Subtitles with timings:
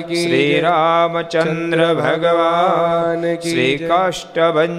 [0.04, 4.76] શ્રી રામચંદ્ર ભગવાન શ્રી કાષ્ટભન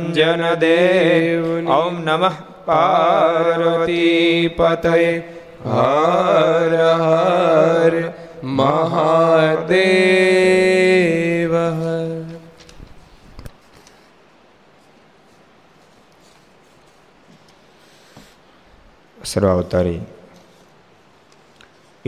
[0.61, 1.43] દેવ
[1.77, 5.13] ઓમ નમઃ પાર્વતી પતય
[5.67, 7.95] હર હર
[8.59, 10.29] મહાદેવ
[19.29, 20.01] સર્વાવતારી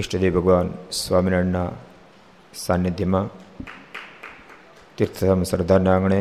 [0.01, 1.71] ઈષ્ટદેવ ભગવાન સ્વામિનારાયણના
[2.57, 3.27] સાનિધ્યમાં
[4.99, 6.21] તીર્થધામ સરદારના આંગણે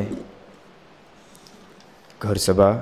[2.22, 2.74] ઘર સભા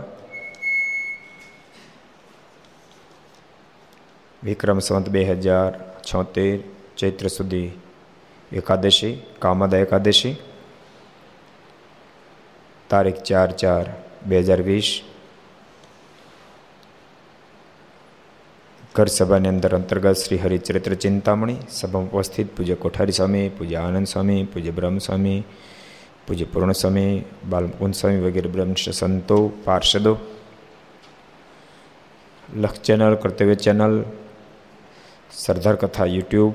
[4.41, 5.71] વિક્રમ સંવત બે હજાર
[6.03, 6.57] છોતેર
[6.97, 7.69] ચૈત્ર સુધી
[8.51, 10.35] એકાદશી કામદા એકાદશી
[12.89, 13.85] તારીખ ચાર ચાર
[14.25, 14.89] બે હજાર વીસ
[18.97, 24.43] ઘર સભાની અંદર અંતર્ગત શ્રી હરિચરિત્ર ચિંતામણી સભામાં ઉપસ્થિત પૂજ્ય કોઠારી સ્વામી, પૂજ્ય આનંદ સ્વામી,
[24.43, 25.43] પૂજ્ય બ્રહ્મસ્વામી
[26.27, 30.17] પૂજ્ય પૂર્ણ સ્વામી બાલમુકુંદ સ્વામી વગેરે બ્રહ્મનિષ્ઠ સંતો, પાર્ષદો,
[32.55, 34.03] લક્ષ ચેનલ, કર્તવ્ય ચેનલ,
[35.31, 36.53] સરદાર કથા યુટ્યુબ,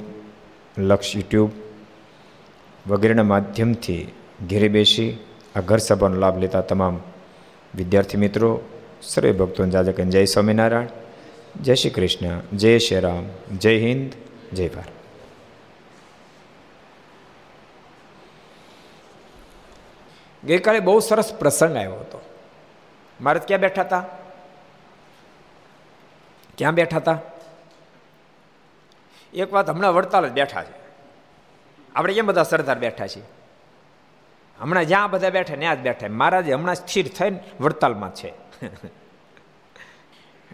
[0.78, 1.50] લક્ષ યુટ્યુબ
[2.88, 4.02] વગેરેના માધ્યમથી
[4.50, 5.18] ઘેરે બેસી
[5.56, 6.98] આ ઘર સભાનો લાભ લેતા તમામ
[7.74, 8.60] વિદ્યાર્થી મિત્રો,
[9.02, 11.01] સર્વે ભક્તોને જાજકન જય સ્વામિનારાયણ.
[11.60, 14.12] જય શ્રી કૃષ્ણ, જય શ્રી રામ, જય હિન્દ,
[14.54, 14.88] જય ભારત.
[20.44, 22.20] ગઈકાલે બહુ સરસ પ્રસંગ આવ્યો હતો.
[23.20, 24.04] મારે ક્યાં બેઠા હતા?
[26.58, 27.18] ક્યાં બેઠા હતા?
[29.34, 30.74] એક વાત હમણાં વડતાલ જ બેઠા છે.
[31.94, 33.22] આપણે કેમ બધા સરદાર બેઠા છીએ?
[34.58, 36.08] હમણાં જ્યાં બધા બેઠા, ત્યાં જ બેઠા.
[36.08, 38.32] મહારાજ હમણાં સ્થિર થઈને વડતાલમાં છે.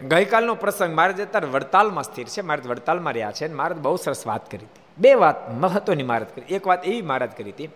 [0.07, 4.51] ગઈકાલનો પ્રસંગ મારે અત્યારે વડતાલમાં સ્થિર છે, મારે વડતાલમાં રહ્યા છે મારે બહુ સરસ વાત
[4.51, 4.81] કરી હતી.
[4.97, 6.55] બે વાત મહત્વની મહારાજ કરી.
[6.55, 7.69] એક વાત એવી મહારાજ કરી હતી,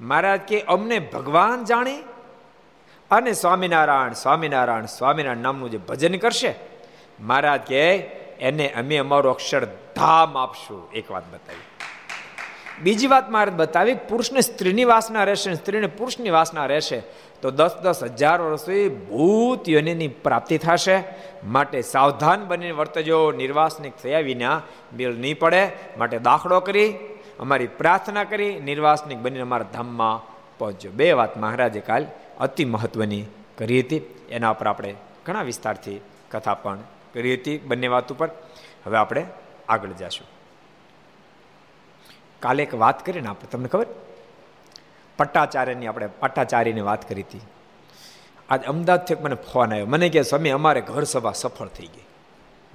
[0.00, 2.02] મહારાજ, કે અમને ભગવાન જાણે
[3.10, 6.54] અને સ્વામિનારાયણ સ્વામિનારાયણ સ્વામિનારાયણ નામનું જે ભજન કરશે,
[7.20, 7.96] મહારાજ કે
[8.40, 10.92] એને અમે અમારું અક્ષરધામ આપશું.
[10.92, 11.67] એક વાત બતાવી.
[12.82, 16.98] બીજી વાત મારે બતાવી, પુરુષને સ્ત્રીની વાસના રહેશે સ્ત્રીને પુરુષની વાસના રહેશે,
[17.42, 20.96] તો દસ દસ હજાર વર્ષથી ભૂત યોનિની પ્રાપ્તિ થશે,
[21.44, 25.62] માટે સાવધાન બનીને વર્તજો, નિર્વાસનિક થયા વિના બિલ નહીં પડે,
[25.98, 26.90] માટે દાખલો કરી,
[27.40, 30.22] અમારી પ્રાર્થના કરી, નિર્વાસનિક બનીને અમારા ધામમાં
[30.58, 32.06] પહોંચજો બે વાત મહારાજે કાલ
[32.40, 33.24] અતિ મહત્વની
[33.58, 34.94] કરી હતી, એના ઉપર આપણે
[35.26, 35.98] ઘણા વિસ્તારથી
[36.30, 36.82] કથા પણ
[37.12, 38.30] કરી હતી બંને વાત ઉપર.
[38.86, 39.22] હવે આપણે
[39.68, 40.37] આગળ જશું.
[42.40, 43.86] કાલે એક વાત કરીને આપણે, તમને ખબર?
[45.18, 47.40] પટ્ટાચાર્યની આપણે, પટ્ટાચાર્યની વાત કરી હતી.
[48.48, 49.86] આજ અમદાવાદથી મને ફોન આવ્યો.
[49.86, 52.02] મને કહે, સ્વામી, અમારે ઘર સભા સફળ થઈ ગઈ.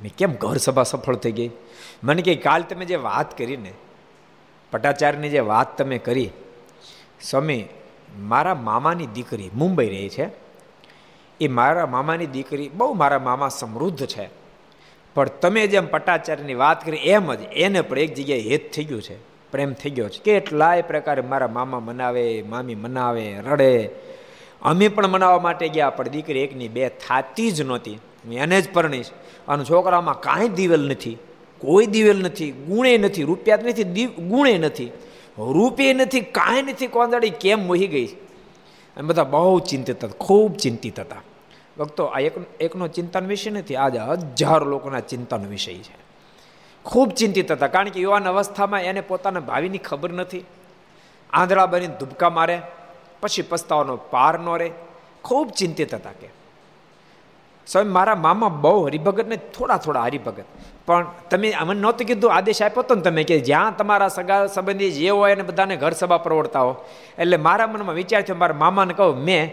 [0.04, 1.51] મેં કેમ ઘર સભા સફળ થઈ ગઈ?
[2.04, 3.74] મને કહે, કાલ તમે જે વાત કરીને
[4.71, 6.30] પટ્ટાચાર્યની જે વાત તમે કરી,
[7.21, 7.65] સ્વામી,
[8.18, 10.30] મારા મામાની દીકરી મુંબઈ રહી છે.
[11.39, 14.30] એ મારા મામાની દીકરી બહુ મારા મામા સમૃદ્ધ છે.
[15.13, 19.01] પણ તમે જેમ પટ્ટાચાર્યની વાત કરી, એમ જ એને પણ એક જગ્યાએ હેત થઈ ગયું
[19.01, 19.33] છે.
[19.54, 20.22] પ્રેમ થઈ ગયો છે.
[20.24, 23.90] કેટલાય પ્રકારે મારા મામા મનાવે, મામી મનાવે, રડે.
[24.62, 28.00] અમે પણ મનાવવા માટે ગયા, પણ દીકરી એકની બે થાતી જ નહોતી.
[28.34, 29.10] એને જ પરણીશ.
[29.48, 31.18] અને છોકરામાં કાંઈ દિવેલ નથી.
[31.58, 32.52] કોઈ દિવેલ નથી.
[32.52, 33.24] ગુણે નથી.
[33.24, 34.06] રૂપિયા નથી.
[34.06, 34.86] ગુણે નથી.
[35.38, 36.22] રૂપિયે નથી.
[36.22, 36.88] કાંઈ નથી.
[36.88, 38.06] કોંદાડી કેમ મોહી ગઈ?
[38.06, 40.14] અને બધા બહુ ચિંતિત હતા.
[40.20, 41.16] ખૂબ ચિંતિત હતા.
[41.80, 43.76] ભક્તો, આ એક, એકનો ચિંતન વિષય નથી.
[43.76, 46.03] આજે હજારો લોકોના ચિંતન વિષય છે.
[46.86, 47.68] ખૂબ ચિંતિત હતા.
[47.68, 50.46] કારણ કે યુવાન અવસ્થામાં એને પોતાના ભાવિની ખબર નથી.
[51.34, 52.62] આંધળા બનીને ધુબકા મારે,
[53.22, 54.72] પછી પસ્તાવાનો પાર ન રહે
[55.24, 56.30] ખૂબ ચિંતિત હતા કે.
[57.68, 60.44] સ્વામી, મારા મામા બહુ હરિભગત ને થોડા થોડા હરિભગત.
[60.86, 64.92] પણ તમે અમને નહોતું કીધું, આદેશ આપ્યો હતો ને તમે કે જ્યાં તમારા સગા સંબંધી
[64.92, 66.86] જે હોય એને બધાને ઘર સભા પ્રવડતા હો
[67.20, 69.52] એટલે મારા મનમાં વિચાર થયો, મારા મામાને કહું, મેં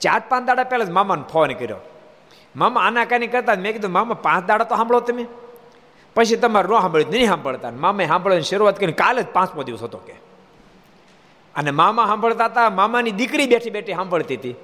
[0.00, 1.76] ચાર પાંચ દાડા પહેલાં જ મામાને ફોન કર્યો.
[2.56, 5.26] મામા આના કાની કરતા, મેં કીધું, મામા, પાંચ દાડા તો સાંભળો તમે.
[6.14, 7.70] પછી તમારે ન સાંભળ્યું નહીં સાંભળતા.
[7.70, 10.12] મામે સાંભળવાની શરૂઆત કરીને કાલે જ પાંચમો દિવસ હતો કે.
[11.54, 14.54] અને મામા સાંભળતા હતા, મામાની દીકરી બેઠી બેઠી સાંભળતી હતી.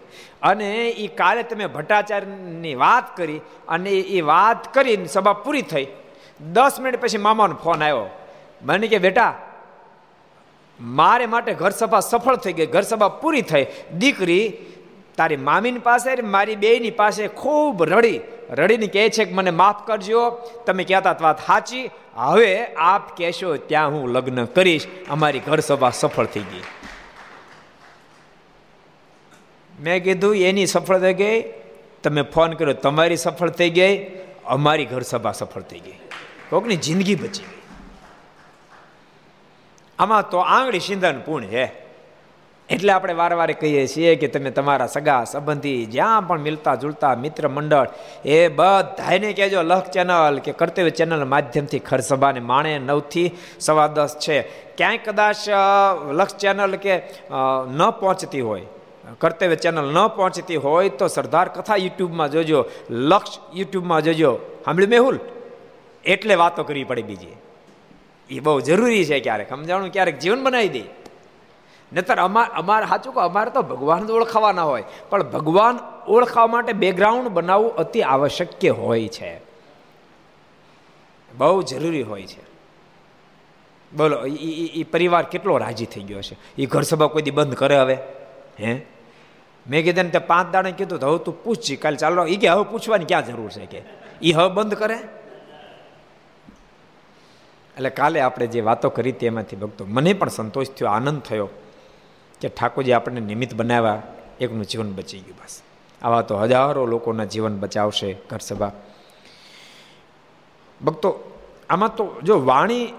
[0.42, 5.86] અને એ કાલે તમે ભટ્ટાચાર્યની વાત કરી અને એ વાત કરીને સભા પૂરી થઈ.
[6.52, 8.06] દસ મિનિટ પછી મામાનો ફોન આવ્યો.
[8.62, 9.38] મને કે, બેટા,
[10.80, 13.66] મારે માટે ઘર સભા સફળ થઈ ગઈ, ઘર સભા પૂરી થઈ.
[13.98, 14.52] દીકરી
[15.16, 18.20] તારી મામીની પાસે મારી બેની પાસે ખૂબ રડી.
[18.50, 20.30] રડીને કહે છે કે મને માફ કરજો,
[20.66, 21.90] તમે કહેતા વાત સાચી.
[22.16, 26.62] હવે આપ કહેશો, ત્યાં હું લગ્ન કરીશ, અમારી ઘર સભા સફળ થઈ ગઈ.
[29.80, 31.44] મેં કીધું, એની સફળ થઈ ગઈ?
[32.02, 34.10] તમે ફોન કર્યો, તમારી સફળ થઈ ગઈ?
[34.44, 35.94] અમારી ઘર સભા સફળ થઈ ગઈ.
[36.50, 37.62] કોકની જિંદગી બચી ગઈ.
[39.98, 41.87] આમાં તો આંગળી સિંધન પૂર્ણ છે.
[42.68, 47.12] એટલે આપણે વારે વારે કહીએ છીએ કે તમે તમારા સગા સંબંધી જ્યાં પણ મિલતા જુલતા
[47.16, 47.88] મિત્ર મંડળ,
[48.24, 53.28] એ બધાને કહેજો લખ ચેનલ કે કર્તવ્ય ચેનલ માધ્યમથી ખરસભાને માણે નવથી
[53.60, 54.36] સવા દસ છે.
[54.76, 55.40] ક્યાંય કદાચ
[56.18, 56.94] લક્ષ ચેનલ કે
[57.78, 58.66] ન પહોંચતી હોય,
[59.18, 62.60] કર્તવ્ય ચેનલ ન પહોંચતી હોય તો સરદાર કથા યુટ્યુબમાં જોજો,
[62.90, 64.32] લક્ષ યુટ્યુબમાં જોજો.
[64.64, 65.18] સાંભળ્યું મેહુલ?
[66.04, 67.36] એટલે વાતો કરવી પડે બીજી.
[68.30, 69.90] એ બહુ જરૂરી છે ક્યારેક, સમજાણું?
[69.90, 70.84] ક્યારેક જીવન બનાવી દે.
[71.92, 74.84] નતર અમાર અમારે સાચું કહો, અમારે તો ભગવાન જ ઓળખાવાના હોય.
[75.10, 79.40] પણ ભગવાન ઓળખાવા માટે બેકગ્રાઉન્ડ બનાવવું અતિ આવશ્યક હોય છે.
[81.34, 82.48] બહુ જરૂરી હોય છે.
[83.96, 87.76] બોલો એ પરિવાર કેટલો રાજી થઈ ગયો છે એ ઘર સભા કોઈ દી બંધ કરે
[87.76, 87.94] હવે?
[88.60, 88.86] હે?
[89.70, 92.24] મેં કીધું તે પાંચ દાણે કીધું હવે તું પૂછ કાલે ચાલો.
[92.24, 93.82] એ કે, હવે પૂછવાની ક્યાં જરૂર છે કે?
[94.22, 94.94] એ હવે બંધ કરે?
[97.76, 101.48] એટલે કાલે આપણે જે વાતો કરી તેમાંથી ભક્તો, મને પણ સંતોષ થયો, આનંદ થયો.
[102.40, 104.02] કે ઠાકોરજી આપણને નિમિત્ત બનાવ્યા,
[104.40, 105.62] એકનું જીવન બચી ગયું બસ.
[106.02, 108.72] આવા તો હજારો લોકોના જીવન બચાવશે ઘર સભા
[110.84, 111.10] ભક્તો,
[111.70, 112.92] આમાં તો જો વાણી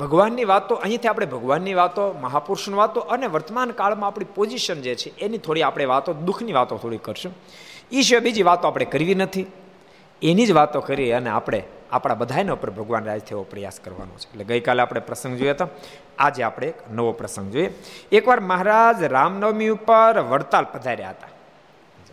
[0.00, 5.18] ભગવાનની વાતો, અહીંથી આપણે ભગવાનની વાતો, મહાપુરુષની વાતો અને વર્તમાન કાળમાં આપણી પોઝિશન જે છે,
[5.18, 7.32] એની થોડી આપણે વાતો, દુઃખની વાતો થોડી કરશું.
[7.92, 9.46] એ સિવાય બીજી વાતો આપણે કરવી નથી.
[10.22, 11.62] એની જ વાતો કરી અને આપણે
[11.92, 14.28] આપણા બધાને ઉપર ભગવાન રાજ થયો પ્રયાસ કરવાનો છે.
[14.28, 15.68] એટલે ગઈકાલે આપણે પ્રસંગ જોયા હતો
[16.20, 17.70] આજે આપણે એક નવો પ્રસંગ જોઈએ.
[18.12, 21.28] એકવાર મહારાજ રામનવમી ઉપર વડતાલ પધાર્યા હતા.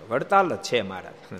[0.09, 1.39] વડતાલ છે મહારાજ.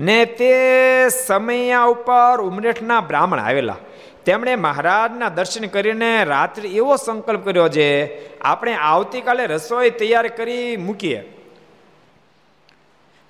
[0.00, 3.76] ને તે સમયા ઉપર ઉમરેઠના બ્રાહ્મણ આવેલા.
[4.24, 7.88] તેમણે મહારાજના દર્શન કરીને રાત્રે એવો સંકલ્પ કર્યો છે
[8.40, 11.32] આપણે આવતીકાલે રસોઈ તૈયાર કરી મૂકીએ.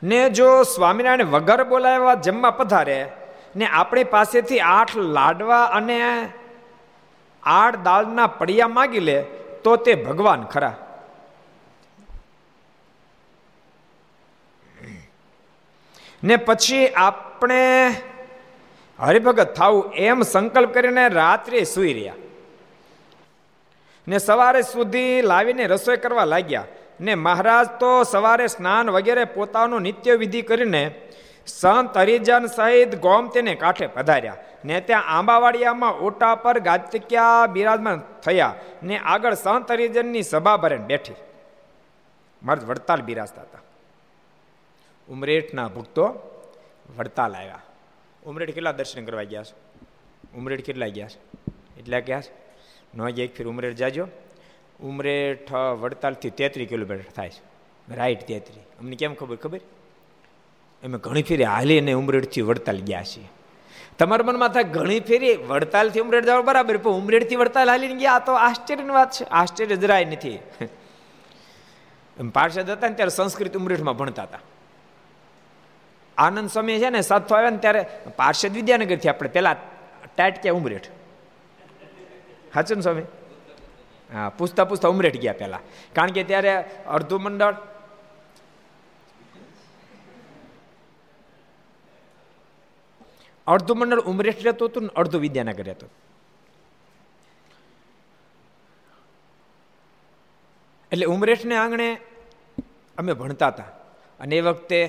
[0.03, 3.09] ને જો સ્વામિનારાયણ વગર બોલાવ્યા, જમવા પધારે,
[3.57, 6.29] ને આપણી પાસેથી આઠ લાડવા અને
[7.47, 9.23] આઠ દાળના પડિયા માગી લે,
[9.65, 10.75] તો તે ભગવાન ખરા.
[16.25, 17.91] ને પછી આપણે
[19.01, 22.15] હરિભગત થવું એમ સંકલ્પ કરીને રાત્રે સુઈ રહ્યા.
[24.09, 26.65] ને સવારે સુધી લાવીને રસોઈ કરવા લાગ્યા.
[27.01, 30.95] ને મહારાજ તો સવારે સ્નાન વગેરે પોતાનું નિત્ય વિધિ કરીને
[31.47, 34.37] સંત હરિજન સહિત ગોમ તેને કાંઠે પધાર્યા.
[34.67, 41.15] ને ત્યાં આંબાવાડિયામાં ઓટા પર ગાતક્યા બિરાજમાન થયા ને આગળ સંત હરિજનની સભા ભરે બેઠી.
[42.43, 43.59] મર્દ વડતાલ બિરાજતા હતા.
[45.09, 46.05] ઉમરેઠના ભક્તો
[46.97, 47.63] વડતાલ આવ્યા.
[48.27, 49.55] ઉમરેઠ કેટલા દર્શન કરવા ગયા છે?
[50.37, 51.51] ઉમરેઠ કેટલા ગયા છે?
[51.81, 52.33] એટલા ગયા છે?
[52.95, 54.09] ન એક ફીર ઉમરેઠ જાજો.
[54.81, 57.43] ઉમરેઠ વડતાલથી તેત્રીસ કિલોમીટર થાય છે.
[57.95, 58.61] રાઈટ તેત્રી.
[58.61, 59.59] અમને કેમ ખબર ખબર?
[60.85, 63.29] અમે ઘણી ફેરી હાલીને ઉમરેઠથી વડતાલ ગયા છીએ.
[63.99, 68.33] તમારા મનમાં થાય ઘણી ફેરી, વડતાલથી ઉમરેડ જવા, બરાબર, પણ ઉમરેડથી વડતાલ હાલીને ગયા તો
[68.47, 70.39] આશ્ચર્યની વાત છે, આશ્ચર્ય જરાય નથી.
[72.17, 74.43] પાર્ષદ હતા ને ત્યારે સંસ્કૃત ઉમરેઠમાં ભણતા હતા.
[76.19, 77.83] આનંદ સ્વામી છે ને સાતસો આવ્યા ને ત્યારે
[78.17, 79.57] પાર્ષદ વિદ્યાનગરથી આપણે પેલા
[80.13, 80.89] ટાઈટ કે ઉમરેઠ
[82.55, 83.07] હાચન સ્વામી?
[84.11, 85.65] હા પૂછતા પૂછતા ઉમરેઠ ગયા પહેલાં
[85.97, 86.53] કારણ કે ત્યારે
[86.97, 87.57] અર્ધુ મંડળ
[93.47, 95.91] અડધું મંડળ ઉમરેઠ રહેતું હતું ને અડધું વિદ્યાનગર રહેતું
[100.93, 101.89] એટલે ઉમરેઠને આંગણે
[102.99, 103.71] અમે ભણતા હતા
[104.21, 104.81] અને એ વખતે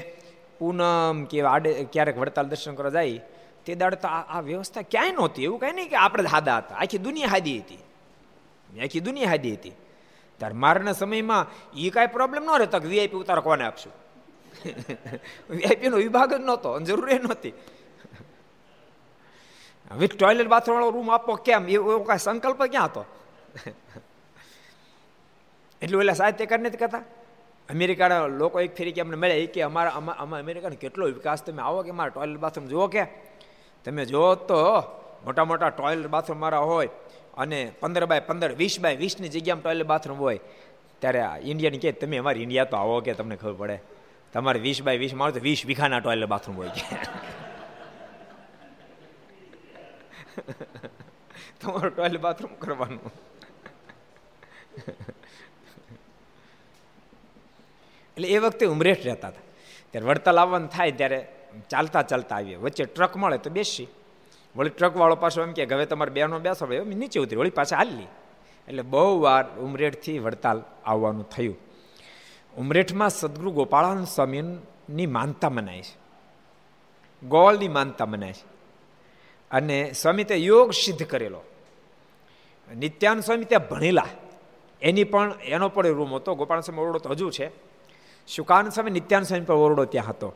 [0.60, 3.22] પૂનમ કે આડે ક્યારેક વડતાલ દર્શન કરવા જાય
[3.66, 7.04] તે દાડે તો આ વ્યવસ્થા ક્યાંય નહોતી એવું કાંઈ નહીં કે આપણે હાદા હતા આખી
[7.04, 7.82] દુનિયા હાદી હતી
[8.70, 9.76] આખી દુનિયા હાદી હતી
[10.42, 11.46] ત્યારે મારના સમયમાં
[11.78, 13.96] એ કાંઈ પ્રોબ્લેમ ન રહેતો કે વીઆઈપી ઉતારો કોને આપશું
[15.52, 17.54] વીઆઈપીનો વિભાગ જ નહોતો જરૂર નહોતી
[19.92, 21.68] વિથ ટોયલેટ બાથરૂમવાળો રૂમ આપો કેમ?
[21.68, 23.06] એવો કાંઈ સંકલ્પ ક્યાં હતો?
[25.82, 27.04] એટલું એટલે સાહિત્યકાર નથી કહેતા?
[27.70, 31.84] અમેરિકાના લોકો એક ફેરી કે અમને મળ્યા કે અમારા અમારા અમેરિકાનો કેટલો વિકાસ, તમે આવો
[31.84, 33.04] કે મારા ટોયલેટ બાથરૂમ જુઓ કે.
[33.86, 34.60] તમે જુઓ તો
[35.26, 36.90] મોટા મોટા ટોયલેટ બાથરૂમ મારા હોય
[37.38, 40.40] અને પંદર બાય પંદર, વીસ બાય વીસની જગ્યામાં ટોયલેટ બાથરૂમ હોય.
[41.00, 43.82] ત્યારે ઇન્ડિયાની કે, તમે અમારી ઇન્ડિયા તો આવો કે, તમને ખબર પડે.
[44.34, 46.84] તમારે વીસ બાય વીસ મારો તો વીસ વીઘાના ટોયલેટ બાથરૂમ હોય કે.
[51.62, 53.12] તમારું ટોયલેટ બાથરૂમ કરવાનું.
[58.18, 59.42] એટલે એ વખતે ઉમરેઠ રહેતા હતા.
[59.92, 61.36] ત્યારે વડતાલ આવવાનું થાય ત્યારે
[61.70, 62.56] ચાલતા ચાલતા આવીએ.
[62.56, 63.88] વચ્ચે ટ્રક મળે તો બેસી
[64.56, 68.08] વળી ટ્રકવાળો પાછો એમ કે હવે તમારે બેનો બેસો નીચે ઉતરી વળી પાછા હાલી
[68.68, 71.58] એટલે બહુ વાર ઉમરેઠથી વડતાલ આવવાનું થયું.
[72.58, 75.98] ઉમરેઠમાં સદગુરુ ગોપાળાનંદ સ્વામીની માનતા મનાય છે.
[77.28, 78.57] ગોળની માનતા મનાય છે.
[79.52, 81.42] અને સ્વામી તે યોગ સિદ્ધ કરેલો.
[82.78, 84.08] નિત્યાન સ્વામી ત્યાં ભણેલા.
[84.82, 86.36] એની પણ, એનો પણ રૂમ હતો.
[86.36, 87.52] ગોપાલ સ્વામી ઓરડો તો હજુ છે.
[88.28, 90.34] શુકાન સ્વામી, નિત્યાન સ્વામી પણ ઓરડો ત્યાં હતો.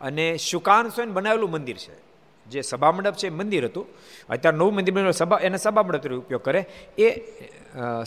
[0.00, 2.12] અને શુકાન સ્વામી બનાવેલું મંદિર છે.
[2.46, 3.86] જે સભા મંડપ છે મંદિર હતું.
[4.28, 6.66] અત્યારે નવું મંદિર સભા, એને સભા મંડપ ઉપયોગ કરે.
[6.98, 7.20] એ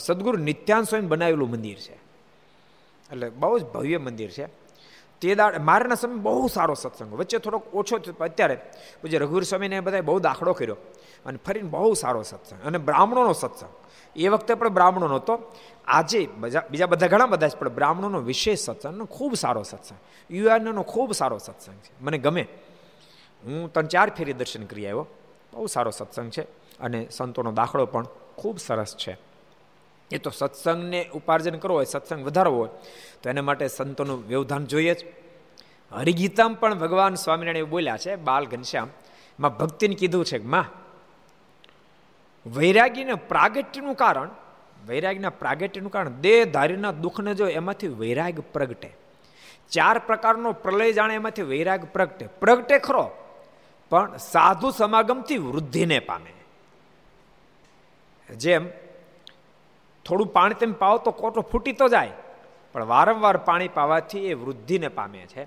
[0.00, 1.92] સદગુરુ નિત્યાન સ્વામી બનાવેલું મંદિર છે.
[1.92, 4.65] એટલે બહુ જ ભવ્ય મંદિર છે.
[5.20, 8.58] તે દાડ મારાના સમય બહુ સારો સત્સંગ વચ્ચે થોડોક ઓછો થયો અત્યારે
[9.02, 10.76] પછી રઘુવીર સ્વામીને બધાએ બહુ દાખલો કર્યો
[11.26, 13.70] અને ફરીને બહુ સારો સત્સંગ અને બ્રાહ્મણોનો સત્સંગ.
[14.16, 15.38] એ વખતે પણ બ્રાહ્મણો નહોતો.
[15.86, 16.28] આજે
[16.70, 19.98] બીજા બધા ઘણા બધા છે, પણ બ્રાહ્મણોનો વિશેષ સત્સંગ ખૂબ સારો સત્સંગ.
[20.34, 21.92] યુવાનોનો ખૂબ સારો સત્સંગ છે.
[22.00, 22.46] મને ગમે.
[23.44, 25.06] હું ત્રણ ચાર ફેરી દર્શન કરી આવ્યો.
[25.52, 26.42] બહુ સારો સત્સંગ છે
[26.80, 28.06] અને સંતોનો દાખલો પણ
[28.36, 29.16] ખૂબ સરસ છે.
[30.10, 32.68] એ તો સત્સંગને ઉપાર્જન કરવો હોય, સત્સંગ વધારવો હોય,
[33.22, 35.04] તો એના માટે સંતોનું વ્યવધાન જોઈએ જ.
[35.92, 38.88] હરિગીતામાં પણ ભગવાન સ્વામિનારાયણ બોલ્યા છે, બાલ ઘનશ્યામ,
[39.40, 40.64] માં ભક્તિને કીધું છે માં,
[42.46, 44.28] વૈરાગીને પ્રાગટ્યનું કારણ,
[44.86, 48.90] વૈરાગના પ્રાગટ્યનું કારણ, દેહધારીના દુઃખને જો એમાંથી વૈરાગ પ્રગટે,
[49.70, 52.26] ચાર પ્રકારનો પ્રલય જાણે એમાંથી વૈરાગ પ્રગટે.
[52.26, 53.10] પ્રગટે ખરો,
[53.90, 56.32] પણ સાધુ સમાગમથી વૃદ્ધિને પામે.
[58.34, 58.68] જેમ
[60.06, 62.10] થોડું પાણી તમે પાવો તો કોટો ફૂટી તો જાય.
[62.72, 65.46] પણ વારંવાર પાણી પાવાથી એ વૃદ્ધિને પામે છે.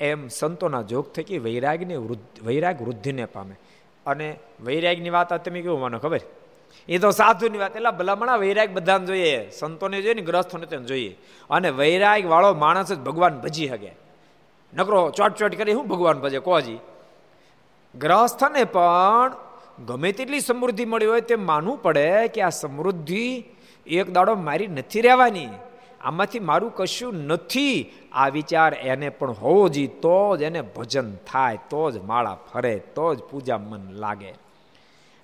[0.00, 1.96] એમ સંતોના જોગ થકી વૈરાગને
[2.42, 3.54] વૈરાગ વૃદ્ધિને પામે.
[4.06, 6.20] અને વૈરાગની વાત આ તમે કેવું માનો ખબર?
[6.88, 9.50] એ તો સાધુની વાત એટલે ભલામણા વૈરાગ બધાને જોઈએ.
[9.50, 11.18] સંતોને જોઈએ ને ગ્રસ્થોને તેને જોઈએ.
[11.50, 13.92] અને વૈરાગ વાળો માણસ જ ભગવાન ભજી શકે
[14.74, 16.38] નકરો ચોટ ચોટ કરી શું ભગવાન ભજે?
[16.38, 16.78] કોજી
[17.94, 19.32] ગ્રસ્થને પણ
[19.86, 23.44] ગમે તેટલી સમૃદ્ધિ મળી હોય તે માનવું પડે કે આ સમૃદ્ધિ
[23.86, 25.48] એક દાડો મારી નથી રહેવાની.
[26.00, 27.92] આમાંથી મારું કશું નથી.
[28.12, 32.78] આ વિચાર એને પણ હોવો જોઈએ તો જ એને ભજન થાય, તો જ માળા ફરે,
[32.78, 34.28] તો જ પૂજા મન લાગે.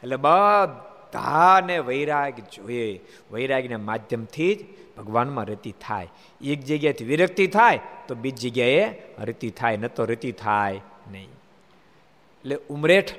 [0.03, 3.01] એટલે બધાને વૈરાગ જોઈએ.
[3.33, 4.65] વૈરાગના માધ્યમથી જ
[4.99, 6.09] ભગવાનમાં રતિ થાય.
[6.41, 11.25] એક જગ્યાએથી વિરક્તિ થાય, તો બીજી જગ્યાએ રતિ થાય, ન તો રતિ થાય નહીં.
[11.25, 13.13] એટલે ઉમરેઠ,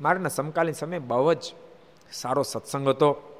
[0.00, 1.42] મારાના સમકાલીન સમય બહુ જ
[2.12, 3.31] સારો સત્સંગ હતો.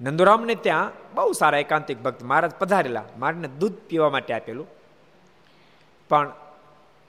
[0.00, 3.04] નંદુરામને ત્યાં બહુ સારા એકાંતિક ભક્ત મહારાજ પધારેલા.
[3.18, 4.66] મારને દૂધ પીવા માટે આપેલું.
[6.08, 6.32] પણ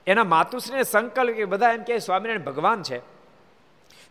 [0.08, 3.00] એના માતુશ્રીને સંકલ્પ કે બધા એમ કે સ્વામિનારાયણ ભગવાન છે.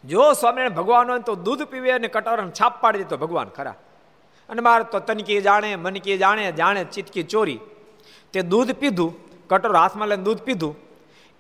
[0.05, 3.75] જો સ્વામિનારાયણ ભગવાન હોય તો દૂધ પીવે અને કટોરાને છાપ પાડી દે તો ભગવાન ખરા.
[4.49, 7.61] અને મારે તો તનકી જાણે મનકી જાણે જાણે ચિતકી ચોરી.
[8.33, 9.15] તે દૂધ પીધું,
[9.49, 10.77] કટોર હાથમાં લઈને દૂધ પીધું.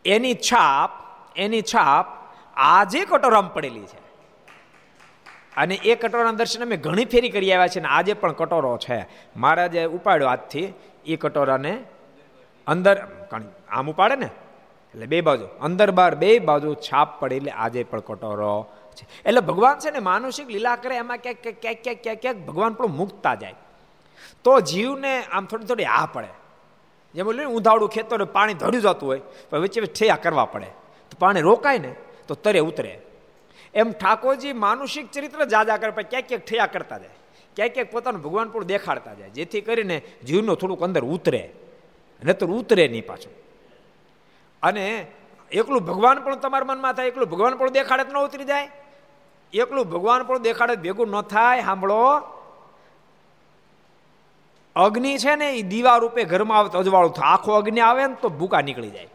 [0.04, 0.90] એની છાપ
[1.37, 2.06] એની છાપ
[2.56, 4.10] આજે કટોરામાં પડેલી છે.
[5.57, 9.07] અને એ કટોરાના દર્શન અમે ઘણી ફેરી કરી આવ્યા છે અને આજે પણ કટોરો છે.
[9.37, 10.73] મહારાજે ઉપાડ્યો હાથથી
[11.07, 11.73] એ કટોરાને
[12.66, 12.97] અંદર
[13.71, 14.30] આમ ઉપાડે ને?
[14.95, 18.66] એટલે બે બાજુ, અંદર બહાર બે બાજુ છાપ પડે એટલે આજે પણ કટોરો
[18.97, 19.04] છે.
[19.26, 22.73] એટલે ભગવાન છે ને માનુષિક લીલા કરે, એમાં ક્યાંક ક્યાંક ક્યાંક ક્યાંક ક્યાંક ક્યાંક ભગવાન
[22.73, 23.54] પણ મુકતા જાય.
[24.45, 26.30] તો જીવને આમ થોડી થોડી આ પડે.
[27.14, 30.69] જેમ બોલે ઉંધાળું ખેતર પાણી ધર્યું જતું હોય, પણ વચ્ચે ઠેયા કરવા પડે.
[31.11, 31.92] તો પાણી રોકાય ને,
[32.28, 32.92] તો તરે ઉતરે.
[33.74, 37.10] એમ ઠાકોરજી માનુષિક ચરિત્ર જાજા કરે, પણ ક્યાંક ક્યાંક ઠયા કરતા જાય.
[37.56, 39.30] ક્યાંક ક્યાંક પોતાનું ભગવાન પણ દેખાડતા જાય.
[39.30, 41.52] જેથી કરીને જીવનો થોડુંક અંદર ઉતરે
[42.24, 43.32] નતર ઉતરે નહીં પાછું.
[44.62, 45.06] અને
[45.52, 48.70] એકલું ભગવાન પણ તમારા મનમાં થાય, એકલું ભગવાન પણ દેખાડે ન ઉતરી જાય.
[49.52, 52.22] એકલું ભગવાન પણ દેખાડે ભેગું ન થાય, સાંભળો.
[54.76, 57.32] અગ્નિ છે ને એ દીવા રૂપે ઘરમાં આવે તો અજવાળું થાય.
[57.32, 59.08] આખો અગ્નિ આવે ને તો ભૂકા નીકળી જાય.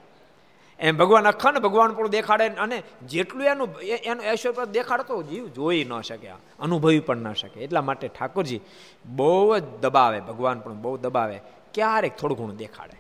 [0.80, 6.02] એમ ભગવાન અખંડ ભગવાન પણ દેખાડે અને જેટલું એનું એનું ઐશ્વર્ય દેખાડતો જીવ જોઈ ન
[6.02, 6.28] શકે
[6.60, 7.60] અનુભવી પણ ન શકે.
[7.60, 8.60] એટલા માટે ઠાકોરજી
[9.06, 11.40] બહુ જ દબાવે, ભગવાન પણ બહુ દબાવે.
[11.74, 12.98] ક્યારેક થોડું ઘણું દેખાડે.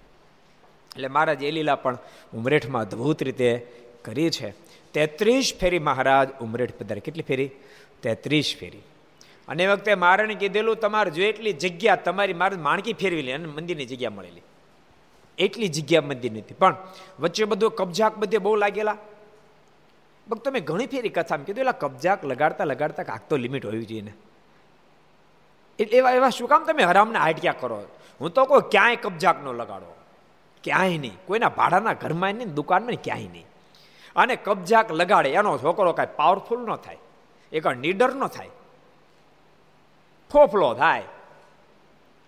[0.95, 1.97] એટલે મહારાજ એ લીલા પણ
[2.33, 3.67] ઉમરેઠમાં અદ્ભુત રીતે
[4.01, 4.53] કરી છે.
[4.93, 7.01] તેત્રીસ ફેરી મહારાજ ઉમરેઠ પધારે.
[7.01, 7.49] કેટલી ફેરી?
[8.01, 8.79] તેત્રીસ ફેરી.
[9.47, 13.31] અને એ વખતે મારાને કીધેલું, તમારે જો એટલી જગ્યા, તમારી મારે માણકી ફેરવી લે.
[13.31, 14.41] અને મંદિરની જગ્યા મળેલી.
[15.37, 16.53] એટલી જગ્યા મંદિર નથી.
[16.53, 16.75] પણ
[17.19, 18.97] વચ્ચે બધું કબજાક બધે બહુ લાગેલા.
[20.29, 24.01] ભક્તો મેં ઘણી ફેરી કથામાં કીધું એટલે કબજાક લગાડતા લગાડતા કાક તો લિમિટ હોવી જોઈએ
[24.01, 24.13] ને.
[25.79, 27.83] એટલે એવા એવા શું કામ તમે હરામને આઈડિયા કરો?
[28.21, 29.95] હું તો કહું, ક્યાંય કબજાક ન લગાડો.
[30.63, 31.17] ક્યાંય નહીં.
[31.27, 33.45] કોઈના ભાડાના ઘરમાં નહીં, દુકાનમાં ક્યાંય નહીં.
[34.15, 36.97] અને કબજાક લગાડે, એનો છોકરો કાંઈ પાવરફુલ ન થાય.
[37.51, 38.49] એક નીડર ન થાય.
[40.31, 41.03] ફોફલો થાય.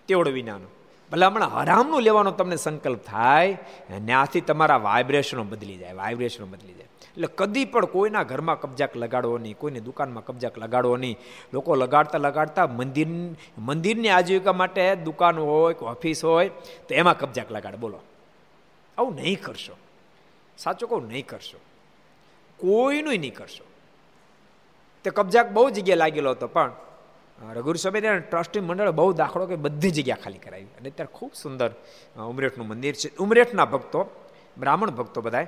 [0.08, 0.66] તેવડ વિનાનો.
[1.12, 3.58] ભલે હમણાં હરામનું લેવાનો તમને સંકલ્પ થાય
[4.06, 6.84] ત્યાંથી તમારા વાઇબ્રેશનો બદલી જાય વાઇબ્રેશનો બદલી જાય.
[7.08, 11.16] એટલે કદી પણ કોઈના ઘરમાં કબજાક લગાડવો નહીં, કોઈની દુકાનમાં કબજાક લગાડવો નહીં.
[11.52, 13.06] લોકો લગાડતા લગાડતા મંદિર,
[13.58, 16.48] મંદિરની આજીવિકા માટે દુકાન હોય, કે ઓફિસ હોય,
[16.88, 17.76] તો એમાં કબજાક લગાડ.
[17.76, 18.00] બોલો.
[18.98, 19.76] આવું નહીં કરશો.
[20.58, 21.60] સાચું કહું, નહીં કરશો.
[22.56, 23.64] કોઈનું નહીં કરશો.
[25.04, 26.72] તે કબજાક બહુ જગ્યાએ લાગેલો હતો, પણ
[27.54, 30.64] રઘુર સ્વામી ટ્રસ્ટી મંડળ બહુ દાખલો કે બધી જગ્યા ખાલી કરાવી.
[30.78, 31.70] અને અત્યારે ખૂબ સુંદર
[32.16, 33.16] ઉમરેઠનું મંદિર છે.
[33.16, 34.00] ઉમરેઠના ભક્તો,
[34.58, 35.46] બ્રાહ્મણ ભક્તો બધા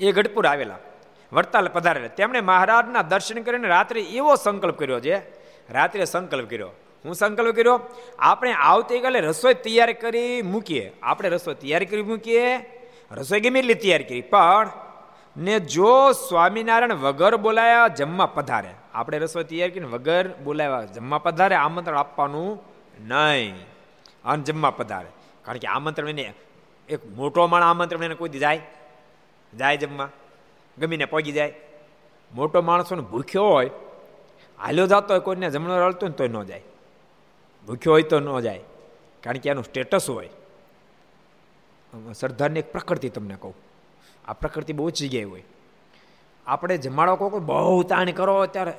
[0.00, 0.78] એ ગઢપુર આવેલા.
[1.32, 2.08] વડતાલ પધારેલા.
[2.08, 5.16] તેમણે મહારાજના દર્શન કરીને રાત્રે એવો સંકલ્પ કર્યો છે,
[5.72, 6.70] રાત્રે સંકલ્પ કર્યો.
[7.04, 7.80] હું સંકલ્પ કર્યો,
[8.18, 10.92] આપણે આવતીકાલે રસોઈ તૈયાર કરી મૂકીએ.
[11.02, 12.56] આપણે રસોઈ તૈયાર કરી મૂકીએ.
[13.10, 14.70] રસોઈ ગમે એટલી તૈયાર કરી, પણ
[15.36, 18.74] ને જો સ્વામિનારાયણ વગર બોલાયા જમવા પધારે.
[18.96, 22.62] આપણે રસોઈ તૈયાર કરીને વગર બોલાવ્યા જમવા પધારે, આમંત્રણ આપવાનું
[23.00, 23.54] નહીં.
[24.24, 25.08] અને જમવા પધારે.
[25.42, 26.34] કારણ કે આમંત્રણ એને
[26.88, 28.62] એક મોટો માણસ આમંત્રણ એને કોઈ જાય?
[29.58, 30.08] જાય જમવા.
[30.78, 31.54] ગમીને પહોંચી જાય.
[32.34, 33.70] મોટો માણસોને ભૂખ્યો હોય,
[34.58, 36.62] હાલ્યો જતો હોય, કોઈને જમણો રળતો ને તોય ન જાય.
[37.66, 38.60] ભૂખ્યો હોય તો ન જાય.
[39.20, 40.28] કારણ કે એનું સ્ટેટસ હોય.
[42.14, 43.54] સરદારની એક પ્રકૃતિ તમને કહું.
[44.28, 45.42] આ પ્રકૃતિ બહુ જ જગ્યાએ હોય.
[46.46, 48.72] આપણે જમાડો કોઈ બહુ તાણ કરો, ત્યારે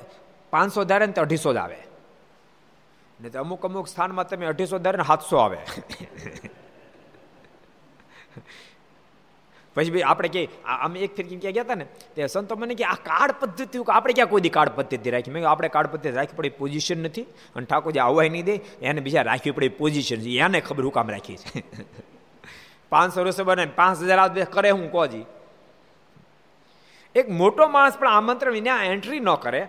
[0.52, 1.78] પાંચસો ધારે ને તો અઢીસો જ આવે.
[3.20, 5.58] ને તો અમુક અમુક સ્થાનમાં તમે અઢીસો ધારે ને સાતસો આવે.
[9.76, 10.42] પછી ભાઈ આપણે કે
[10.82, 14.12] અમે એક ફેર ક્યાં ગયા હતા ને, તે સંતો મને કે, આ કાર્ડ પદ્ધતિ આપણે
[14.12, 15.30] ક્યાં કોઈ કાર્ડ પદ્ધતિ રાખી?
[15.30, 17.26] મેં આપણે કાર્ડ પદ્ધતિ રાખી પડી પોઝિશન નથી.
[17.56, 20.30] અને ઠાકોરજી આવવાય નહીં દે, એને બીજા રાખવી પડે પોઝિશન છે.
[20.38, 21.64] એને ખબર હું કામ રાખી છે.
[22.92, 25.24] પાંચસો રૂપિયા બને, પાંચ હજાર કરે હું કોજી
[27.18, 29.62] એક મોટો માણસ પણ આમંત્રણ વિના એન્ટ્રી ન કરે.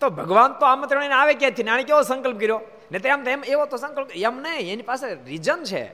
[0.00, 1.62] તો ભગવાન તો આમંત્રણ એને આવે ક્યાંથી?
[1.62, 2.60] નાણે કેવો સંકલ્પ કર્યો?
[2.92, 5.84] ને તેમ એમ એવો તો સંકલ્પ એમ નહીં, એની પાસે રીઝન છે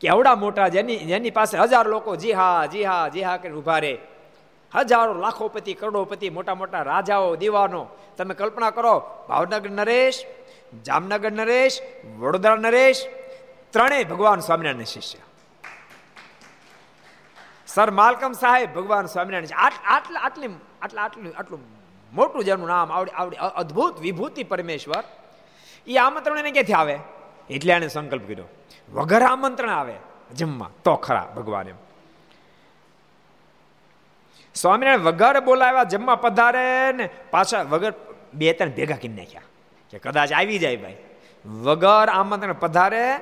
[0.00, 3.56] કે આવડા મોટા જેની જેની પાસે હજાર લોકો જી હા જી હા જી હા કરીને
[3.56, 3.94] ઊભા રહે
[4.72, 7.82] હજારો લાખોપતિ, કરોડોપતિ, મોટા મોટા રાજાઓ, દીવાનો.
[8.16, 8.96] તમે કલ્પના કરો,
[9.28, 10.18] ભાવનગર નરેશ,
[10.84, 11.76] જામનગર નરેશ,
[12.18, 13.00] વડોદરા નરેશ,
[13.72, 15.25] ત્રણેય ભગવાન સ્વામિનારાયણ શિષ્ય.
[17.76, 20.48] સર માલકમ સાહેબ, ભગવાન સ્વામિનારાયણ આટલા, આટલી,
[20.82, 21.60] આટલા, આટલું આટલું
[22.12, 25.04] મોટું જેનું નામ આવડી આવડી અદ્ભુત વિભૂતિ પરમેશ્વર
[25.86, 26.98] એ આમંત્રણ એને ક્યાંથી આવે?
[27.50, 28.44] એટલે એને સંકલ્પ કર્યો.
[28.92, 29.94] વગર આમંત્રણ આવે,
[30.34, 30.70] જમવા.
[30.84, 31.74] તો ખરા, ભગવાન એમ.
[34.54, 37.94] સ્વામિનારાયણ વગર બોલાવ્યા, જમવા પધારે ને પાછા વગર
[38.34, 39.42] બે ત્રણ ભેગા કરી નાખ્યા.
[39.90, 40.96] કે કદાચ આવી જાય ભાઈ.
[41.46, 43.20] વગર આમંત્રણ પધારે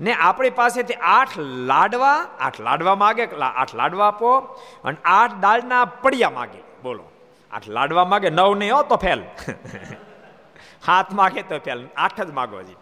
[0.00, 4.38] ને આપણી પાસેથી આઠ લાડવા આઠ લાડવા માગે આઠ લાડવા આપો
[4.84, 6.58] અને આઠ દાળના પડિયા માગે.
[6.82, 7.04] બોલો.
[7.52, 9.22] આઠ લાડવા માગે, નવ નહીં હો તો ફેલ.
[10.86, 11.88] હાથ માગે તો ફેલ.
[11.96, 12.76] આઠ જ માગો હજી.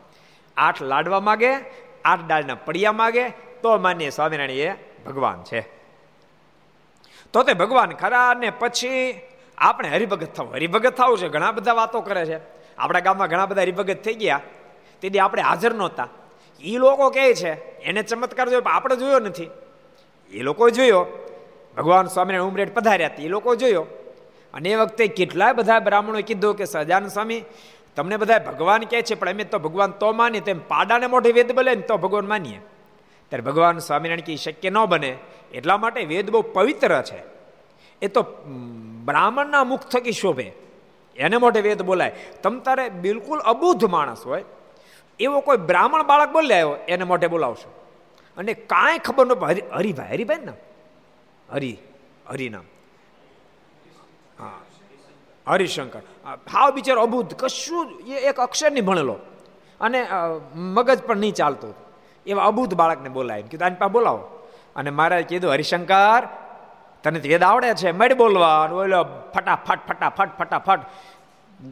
[0.56, 1.54] આઠ લાડવા માગે,
[2.04, 3.28] આઠ દાળના પડિયા માગે,
[3.62, 4.72] તો માન્ય સ્વામિનારાયણ એ
[5.06, 5.60] ભગવાન છે.
[7.32, 9.20] તો તે ભગવાન ખરા ને પછી
[9.58, 10.52] આપણે હરિભગત થવું.
[10.52, 12.40] હરિભગત થવું છે, ઘણા બધા વાતો કરે છે.
[12.78, 14.40] આપણા ગામમાં ઘણા બધા હરિભગત થઈ ગયા.
[15.00, 16.08] તેથી આપણે હાજર નહોતા.
[16.64, 19.50] એ લોકો કહે છે, એને ચમત્કાર જોયો આપણે જોયો નથી.
[20.32, 21.06] એ લોકો જોયો,
[21.76, 23.86] ભગવાન સ્વામીને ઉમરેટ પધાર્યા એ લોકો જોયો.
[24.54, 27.44] અને એ વખતે કેટલાય બધા બ્રાહ્મણોએ કીધું કે સજાન સ્વામી,
[27.96, 31.52] તમને બધા ભગવાન કહે છે, પણ અમે તો ભગવાન તો માનીએ તેમ પાડાને મોઢે વેદ
[31.52, 32.58] બોલે ને તો ભગવાન માનીએ.
[33.28, 35.16] ત્યારે ભગવાન સ્વામિનારાયણ કી શક્ય ન બને,
[35.54, 37.22] એટલા માટે વેદ બહુ પવિત્ર છે.
[38.02, 38.22] એ તો
[39.04, 40.52] બ્રાહ્મણના મુખ થકી શોભે.
[41.16, 42.12] એને મોઢે વેદ બોલાય.
[42.42, 44.44] તમ તારે બિલકુલ અબુદ્ધ માણસ હોય
[45.20, 47.80] એવો કોઈ બ્રાહ્મણ બાળક બોલે આવ્યો, એને મોઢે બોલાવશો.
[48.36, 50.54] અને કાંઈ ખબર ન હરી હરિભાઈ હરિભાઈ નામ?
[52.30, 52.64] હરિ નામ.
[54.38, 54.52] હા.
[55.48, 56.00] હરિશંકર.
[56.36, 59.16] ભાવ બિચારો અબુદ્ધ કશું એ એક અક્ષર નહીં ભણેલો.
[59.80, 60.06] અને
[60.54, 61.74] મગજ પણ નહીં ચાલતું.
[62.26, 63.46] એવા અબુદ્ધ બાળકને બોલાય એમ.
[63.46, 64.48] કીધું, આની પાસે બોલાવો.
[64.76, 66.28] અને મારે કીધું, હરિશંકર,
[67.02, 67.92] તને વેદ આવડે છે.
[67.92, 70.80] મડ બોલવા ઓલો ફટાફટ ફટાફટ ફટાફટ.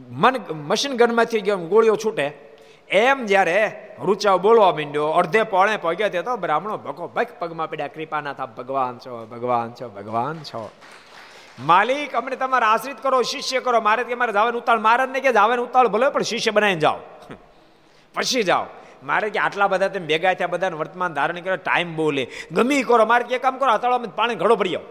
[0.09, 2.52] મન, મશીન ગનમાંથી ગોળીઓ છૂટે.
[2.89, 7.87] એમ જ્યારે રૂચાવ બોલવા માંડ્યો, અડધે પોણે પગ્યો તે તો બ્રાહ્મણો ભગો ભાઈ પગમાં પડ્યા
[7.87, 10.71] કૃપાના થા ભગવાન છો ભગવાન છો ભગવાન છો.
[11.59, 15.33] માલિક, અમને તમારે આશ્રિત કરો, શિષ્ય કરો, મારે કે મારે જવાનું ઉતાળ મારે ને કે
[15.33, 16.99] જવાનું ઉતાળ ભલે, પણ શિષ્ય બનાવીને જાઓ.
[18.15, 18.65] પછી જાઓ.
[19.03, 22.27] મારે કે આટલા બધા તમે ભેગા થયા, બધાને વર્તમાન ધારણ કર્યો, ટાઈમ બહુ લે.
[22.51, 24.85] ગમી કરો, મારે કે કામ કરો અતાળામાં પાણી ઘડો પડી આવો.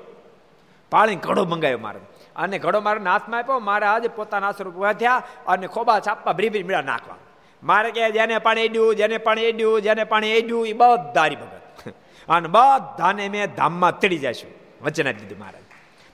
[0.91, 2.01] પાણી ઘડો મંગાવ્યો મારે.
[2.37, 6.49] અને ઘડો મારે હાથમાં આપ્યો, મારે આજે પોતાના આસર ઊભા થયા અને ખોબા છાપા બ્રી
[6.49, 7.15] ભરી મીડા નાખવા.
[7.63, 11.93] મારે કે જેને પાણી એડ્યું જેને પાણી એડ્યું જેને પાણી એડ્યું એ બધા ભગત.
[12.29, 14.51] અને બધાને મેં ધામમાં તળી જશું.
[14.85, 15.39] વચન આપી દીધું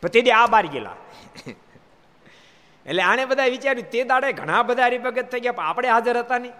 [0.02, 0.90] પણ તેથી આ બાર ગયેલા.
[2.86, 6.38] એટલે આને બધા વિચાર્યું, તે દાડે ઘણા બધા હરિભગત થઈ ગયા, પણ આપણે હાજર હતા
[6.38, 6.52] નહીં.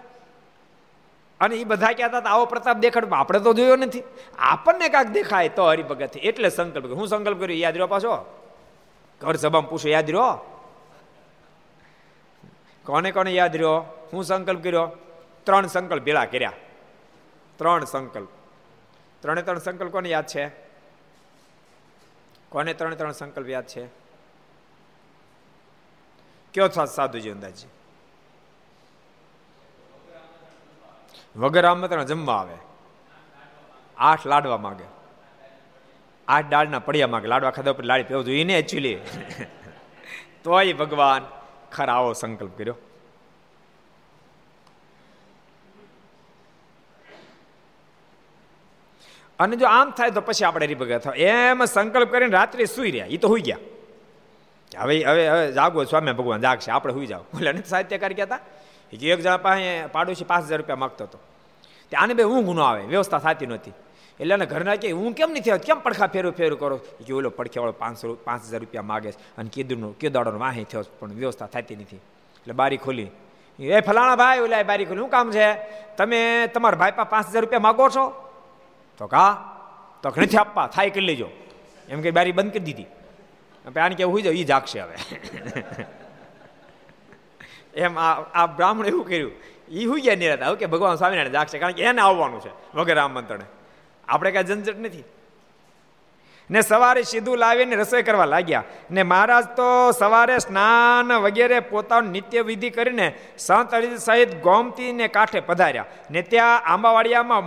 [1.39, 4.03] અને એ બધા કહેતા હતા, આવો પ્રતાપ દેખાડ આપણે તો જોયો નથી.
[4.39, 6.17] આપણને કાંક દેખાય તો હરિભગત.
[6.17, 8.41] એટલે સંકલ્પ હું સંકલ્પ કર્યો, યાદ રહ્યો પાછો?
[9.21, 10.58] ઘર સભામાં પૂછો, યાદ રહ્યો?
[12.89, 13.79] કોને કોને યાદ રહ્યો?
[14.13, 14.91] હું સંકલ્પ કર્યો?
[15.43, 16.53] ત્રણ સંકલ્પ ભેળા કર્યા.
[17.55, 18.27] ત્રણ સંકલ્પ.
[19.19, 20.49] ત્રણે ત્રણ સંકલ્પ કોને યાદ છે?
[22.49, 23.85] કોને ત્રણે ત્રણ સંકલ્પ યાદ છે?
[26.53, 27.67] કયો સાધુજી અંદાજી?
[31.35, 32.57] વગર આમંત્રણ જમવા આવે.
[33.97, 34.83] આઠ લાડવા માગે.
[36.27, 37.27] આઠ દાળના પડિયા માગે.
[37.27, 38.99] લાડવા ખાધા પર લાડી પીવું જોઈએ ને એકચ્યુઅલી
[40.43, 41.38] તોય ભગવાન
[41.71, 42.75] ખરા આવો સંકલ્પ કર્યો.
[49.39, 53.05] અને જો આમ થાય તો પછી આપણે હરિભગત થાય એમ સંકલ્પ કરીને રાત્રે સુઈ રહ્યા.
[53.05, 53.57] એ તો હોઈ ગયા.
[54.79, 56.71] હવે હવે હવે જાગો સ્વામી ભગવાન, જાગશે.
[56.71, 57.21] આપણે સુઈ જાઓ.
[57.21, 58.39] એટલે નથી સાહિત્યકાર કહેતા
[58.93, 61.19] એક જણા પાસે પાડોશી પાંચ હજાર રૂપિયા માગતો હતો.
[61.91, 62.83] તે આને બે ઊંઘ ન આવે.
[62.83, 63.71] વ્યવસ્થા થતી નહોતી.
[64.19, 65.63] એટલે એના ઘરના કે, હું કેમ નથી આવ્યો?
[65.67, 66.77] કેમ પડખા ફેરું ફેરું કરો?
[66.77, 71.11] કે, ઓલો પડખ્યાવાળો પાંચસો પાંચ હજાર રૂપિયા માગે છે અને કીધું કેદાડો વાહી થયો પણ
[71.11, 71.95] વ્યવસ્થા થતી નથી.
[71.95, 73.07] એટલે બારી ખોલી.
[73.59, 74.99] એ ફલાણા ભાઈ, ઓલા બારી ખોલી.
[74.99, 75.53] શું કામ છે?
[75.97, 78.33] તમે તમારા ભાઈ પાંચ હજાર રૂપિયા માગો છો?
[78.97, 79.55] તો કા
[80.03, 81.27] તો નથી આપવા, થાય કરી લેજો.
[81.89, 82.85] એમ કે બારી બંધ કરી દીધી.
[83.79, 84.95] આને કે હોઈ જાવ એ જાગશે હવે.
[87.75, 89.31] એમ આ આ બ્રાહ્મણ એવું કર્યું.
[89.69, 93.45] એ હું ગયા નિરાતા કે ભગવાન સ્વામિનારાયણ જાગશે, કારણ કે એને આવવાનું છે વગર આમંત્રણે.
[94.09, 95.03] આપણે કાંઈ ઝંઝટ નથી.
[96.51, 98.63] ને સવારે સીધું લાવીને રસોઈ કરવા લાગ્યા.
[98.91, 105.85] ને મહારાજ તો સવારે સ્નાન વગેરે પોતાનું નિત્ય વિધિ કરીને સંત સહિત ગોમતીને કાંઠે પધાર્યા.
[106.11, 107.43] ને ત્યાં આંબાવાડિયામાં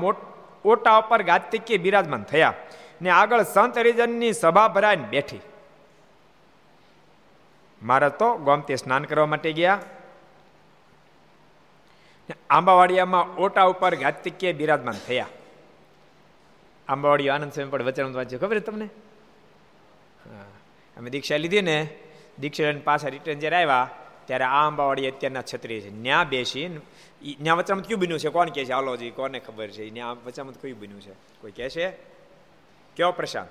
[0.64, 2.54] ઓટા ઉપર ગાતિકી બિરાજમાન થયા.
[3.02, 5.40] ને આગળ સંત હરિજનની સભા ભરાઈને બેઠી.
[7.82, 9.78] મહારાજ તો ગોમતી સ્નાન કરવા માટે ગયા.
[12.50, 15.26] આંબાવાડિયામાં ઓટા ઉપર ગાતિકે બિરાજમાન થયા.
[16.92, 18.84] આંબાવાડી આનંદ સ્વામી પણ વચન વાંચ્યું ખબર તમને?
[18.84, 20.44] હા.
[20.96, 21.98] અમે દીક્ષા લીધી ને,
[22.38, 23.90] દીક્ષા પાછા રિટર્ન જ્યારે આવ્યા,
[24.24, 25.90] ત્યારે આ આંબાવાડી અત્યારના છત્રી છે.
[25.90, 26.80] ન્યા બેસી
[27.40, 28.28] ન્યા વચામત કયું બન્યું છે?
[28.28, 28.72] કોણ કહે છે?
[28.72, 29.90] આલોજી કોને ખબર છે?
[29.90, 31.12] ન્યા વચામત કયું બન્યું છે?
[31.12, 31.90] કોઈ કહે છે?
[32.96, 33.48] કયો પ્રશાંત?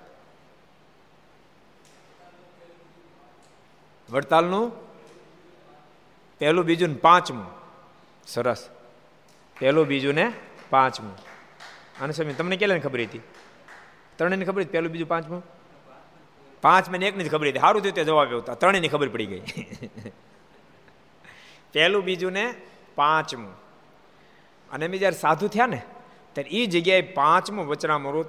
[4.11, 4.71] વડતાલનું?
[6.39, 7.45] પહેલું બીજું ને પાંચમું.
[8.27, 8.69] સરસ.
[9.59, 10.33] પહેલું બીજું ને
[10.69, 11.30] પાંચમું.
[12.01, 13.21] અને સ્વામી, તમને કેટલાની ખબર હતી?
[14.15, 14.71] ત્રણેયની ખબર હતી?
[14.71, 15.43] પહેલું, બીજું, પાંચમું?
[16.61, 17.59] પાંચ મને એકની જ ખબર હતી.
[17.59, 18.53] સારું થયું તે જવાબ આવતા.
[18.53, 19.39] ત્રણેયની ખબર પડી ગઈ.
[21.73, 22.53] પહેલું, બીજું ને
[22.95, 23.53] પાંચમું.
[24.71, 25.81] અને એમ જ્યારે સાધુ થયા ને,
[26.33, 28.25] ત્યારે એ જગ્યાએ પાંચમું વચનામૃત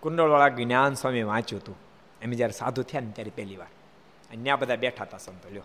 [0.00, 1.76] કુંડળવાળા જ્ઞાન સ્વામી વાંચ્યું હતું.
[2.22, 3.68] એમ જ્યારે સાધુ થયા ને ત્યારે પહેલી વાર.
[4.30, 5.62] અને ત્યાં બધા બેઠા હતા સંતો, લ્યો.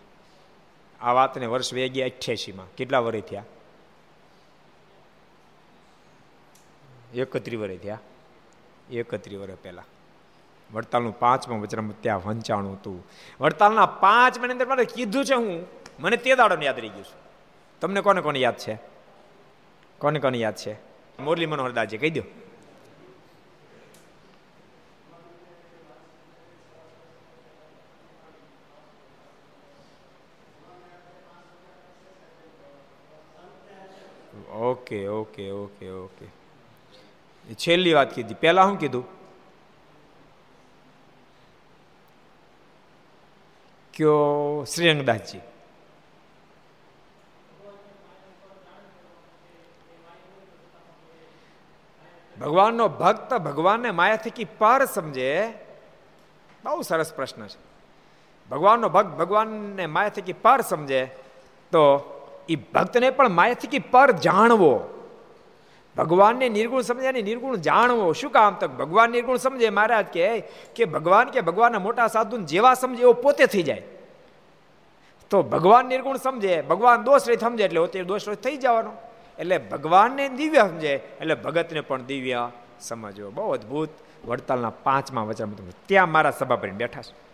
[1.00, 2.66] આ વાતને વર્ષ વેગી અઠ્યાસીમાં.
[2.76, 3.42] કેટલા વર્ષ થયા?
[7.14, 7.98] એકત્રી વર્ષ થયા.
[8.90, 9.84] એકત્રી વર્ષ પહેલા.
[10.72, 13.06] વડતાલનું પાંચમાં વચરામ ત્યાં વંચાણું હતું.
[13.40, 15.66] વડતાલના પાંચ મહિના અંદર મારે કીધું છે હું.
[15.98, 17.20] મને તે દાડો યાદ રહી ગયું છું.
[17.80, 18.78] તમને કોને કોને યાદ છે?
[19.98, 20.72] કોને કોને યાદ છે?
[21.18, 22.22] મુરલી મનોહરદાસજી, કહી દો.
[34.52, 36.45] Okay okay okay okay.
[37.50, 38.34] એ છેલ્લી વાત કીધી.
[38.34, 39.16] પહેલા શું કીધું?
[43.94, 45.40] કયો શ્રીરંગદાસજી.
[52.40, 55.48] ભગવાનનો ભક્ત ભગવાનને માયાથી કી પર સમજે?
[56.64, 57.58] બહુ સરસ પ્રશ્ન છે.
[58.50, 61.06] ભગવાનનો ભક્ત ભગવાનને માયાથી કી પર સમજે?
[61.72, 62.12] તો
[62.48, 64.95] એ ભક્તને પણ માયાથી કી પર જાણવો.
[65.96, 68.12] ભગવાનને નિર્ગુણ સમજે ને નિર્ગુણ જાણવો.
[68.12, 68.54] શું કામ?
[68.54, 69.70] તો ભગવાન નિર્ગુણ સમજે.
[69.70, 70.40] મહારાજ કે
[70.74, 73.82] કે ભગવાન કે ભગવાનના મોટા સાધુ જેવા સમજે એવો પોતે થઈ જાય.
[75.30, 76.62] તો ભગવાન નિર્ગુણ સમજે.
[76.62, 78.92] ભગવાન દોષ રહી સમજે એટલે પોતે દોષ રહી થઈ જવાનો.
[79.38, 80.94] એટલે ભગવાનને દિવ્ય સમજે.
[81.20, 83.30] એટલે ભગતને પણ દિવ્ય સમજવો.
[83.30, 83.88] બહુ અદભુત
[84.24, 85.50] વડતાલના પાંચમા વચન
[85.86, 87.26] ત્યાં મારા સભા પર બેઠા છે.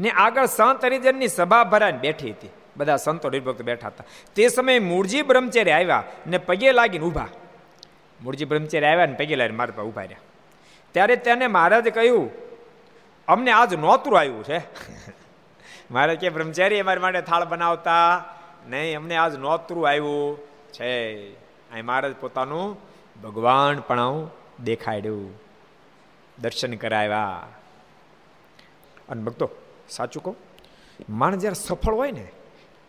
[0.00, 2.48] ને આગળ સંત હરિજનની સભા ભરાઈને બેઠી હતી.
[2.80, 4.04] બધા સંતો નિર્ભક્ત બેઠા હતા.
[4.34, 7.28] તે સમયે મૂળજી બ્રહ્મચારી આવ્યા ને પગે લાગીને ઊભા.
[8.22, 10.18] મૂળજી બ્રહ્મચારી આવ્યા ને પગે લાગીને મારા પાસે ઊભા રહ્યા.
[10.92, 12.30] ત્યારે તેને મહારાજે કહ્યું,
[13.28, 14.58] અમને આજ નોતરું આવ્યું છે.
[15.90, 18.24] મારે કે બ્રહ્મચારી અમારી માટે થાળ બનાવતા
[18.68, 20.38] નહીં, અમને આજ નોતરું આવ્યું
[20.72, 21.32] છે.
[21.72, 22.76] અહીં મહારાજ પોતાનું
[23.22, 24.28] ભગવાન પણ
[24.64, 25.40] દેખાડ્યું.
[26.38, 27.46] દર્શન કરાવ્યા.
[29.08, 29.50] અને ભક્તો,
[29.88, 30.36] સાચું કહું,
[31.10, 32.28] માણસ જ્યારે સફળ હોય ને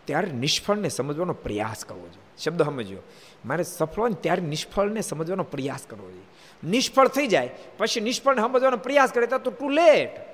[0.05, 2.37] ત્યારે નિષ્ફળને સમજવાનો પ્રયાસ કરવો જોઈએ.
[2.43, 2.99] શબ્દ સમજ્યો
[3.45, 6.23] મારે સફળ હોય ત્યારે નિષ્ફળને સમજવાનો પ્રયાસ કરવો જોઈએ.
[6.63, 10.31] નિષ્ફળ થઈ જાય, પછી નિષ્ફળને સમજવાનો પ્રયાસ કરે તો ટુ લેટ.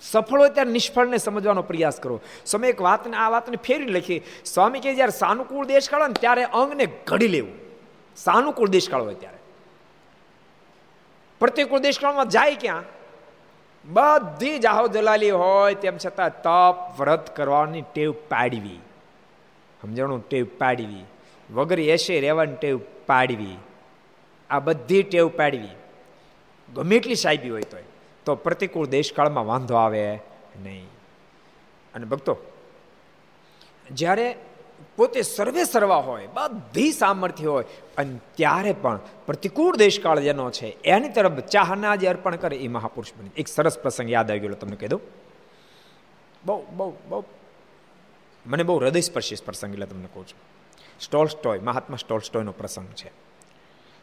[0.00, 2.20] સફળ હોય ત્યારે નિષ્ફળને સમજવાનો પ્રયાસ કરો.
[2.46, 4.22] સમય એક વાતને, આ વાતને ફેરી લખી.
[4.44, 7.52] સ્વામી કે જ્યારે સાનુકૂળ દેશ કાળો ને ત્યારે અંગને ઘડી લેવું.
[8.16, 9.38] સાનુકૂળ દેશકાળ હોય ત્યારે.
[11.40, 12.82] પ્રતિકૂળ દેશકાળમાં જાય ક્યાં?
[13.86, 18.80] બધી જાહો દલાલી હોય, તેમ છતાં તપ, વ્રત કરવાની ટેવ પાડવી.
[19.82, 20.28] સમજણું?
[20.28, 21.04] ટેવ પાડવી.
[21.52, 23.56] વગર એસે રહેવાની ટેવ પાડવી.
[24.50, 25.68] આ બધી ટેવ પાડવી.
[26.74, 27.82] ગમે એટલી સાહેબી હોય તોય.
[28.24, 30.18] તો પ્રતિકૂળ દેશકાળમાં વાંધો આવે
[30.62, 30.86] નહીં.
[31.94, 32.36] અને ભક્તો,
[33.90, 34.36] જ્યારે
[34.96, 37.64] પોતે સર્વે સર્વા હોય, બધી સામર્થ્ય હોય
[37.96, 43.20] અને ત્યારે પણ પ્રતિકૂળ દેશકાળ જેનો છે, એની તરફ ચાહના જે અર્પણ કરે એ મહાપુરુષ
[43.20, 43.30] બને.
[43.36, 45.00] એક સરસ પ્રસંગ યાદ આવી ગયો તમને કહી દઉં.
[46.44, 47.24] બહુ બહુ બહુ.
[48.46, 50.38] મને બહુ હૃદયસ્પર્શી પ્રસંગ એટલે તમને કહું છું.
[51.00, 53.10] સ્ટોલ સ્ટોય મહાત્મા સ્ટોલ સ્ટોયનો પ્રસંગ છે.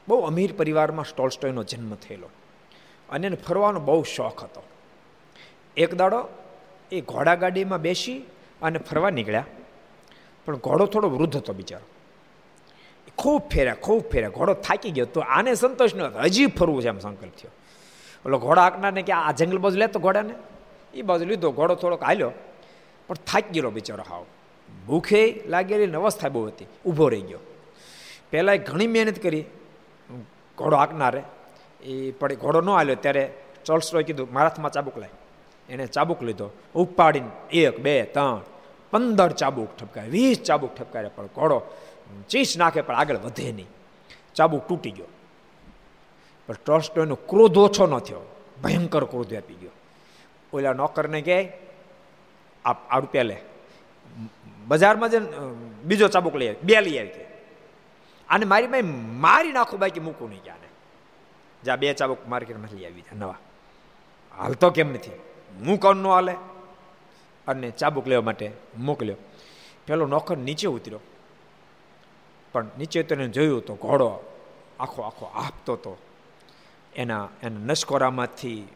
[0.07, 2.29] બહુ અમીર પરિવારમાં સ્ટોલ સ્ટોયનો જન્મ થયેલો.
[3.09, 4.63] અને એને ફરવાનો બહુ શોખ હતો.
[5.77, 6.27] એક દાડો
[6.91, 8.25] એ ઘોડાગાડીમાં બેસી
[8.61, 9.45] અને ફરવા નીકળ્યા.
[10.45, 11.85] પણ ઘોડો થોડો વૃદ્ધ હતો બિચારો.
[13.17, 14.29] ખૂબ ફેર્યા ખૂબ ફેર્યા.
[14.29, 15.05] ઘોડો થાકી ગયો.
[15.05, 17.51] તો આને સંતોષ ન હજી ફરવું છે એમ સંકલ્પ થયો.
[18.25, 20.33] ઓલો ઘોડા આંકનારને કે આ જંગલ બાજુ લેતો ઘોડાને?
[20.93, 21.51] એ બાજુ લીધો.
[21.51, 22.31] ઘોડો થોડોક હાલ્યો.
[23.07, 24.25] પણ થાકી ગયેલો બિચારો હાવ.
[24.87, 26.65] ભૂખે લાગેલી અવસ્થા બહુ હતી.
[26.85, 27.39] ઊભો રહી ગયો.
[28.31, 29.45] પહેલાં ઘણી મહેનત કરી.
[30.57, 31.23] ઘોડો આંકનારે.
[31.83, 32.95] એ પડે ઘોડો ન હાલ્યો.
[32.95, 33.33] ત્યારે
[33.65, 35.09] ચોલસરોએ કીધું મારાથમાં ચાબુક લાય.
[35.69, 36.49] એણે ચાબુક લીધો.
[36.75, 38.41] ઉપાડીને એક, બે, ત્રણ
[38.91, 41.57] પંદર ચાબુક ઠપકાય, વીસ ચાબુક ઠપકાય પણ ઘોડો
[42.29, 43.69] ચીસ નાખે પણ આગળ વધે નહીં.
[44.35, 45.11] ચાબુક તૂટી ગયો.
[46.47, 48.23] પણ ટોસ્ટોનો ક્રોધ ઓછો ન થયો,
[48.63, 49.75] ભયંકર ક્રોધ આપી ગયો.
[50.53, 51.37] ઓલા નોકરને કહે
[52.65, 53.37] આ આ રૂપિયા લે.
[54.67, 55.27] બજારમાં જઈને
[55.87, 57.23] બીજો ચાબુક લઈ આવી, બે લઈ આવી કે.
[58.29, 58.89] આને મારી ભાઈ
[59.25, 60.61] મારી નાખું બાકી મૂકું નહીં ક્યાં
[61.63, 63.39] જા, બે ચાબુક માર્કેટમાં લઈ આવી નવા.
[64.31, 65.19] હાલ તો કેમ નથી?
[65.65, 66.33] હું કોણ નો હાલે?
[67.47, 69.15] અને ચાબુક લેવા માટે મોકલ્યો.
[69.87, 70.99] પેલો નોકર નીચે ઉતર્યો.
[72.51, 74.19] પણ નીચે ઉતરીને જોયું તો ઘોડો
[74.79, 75.97] આખો આખો આપતો હતો
[76.95, 78.67] એના એના નસકોરામાંથી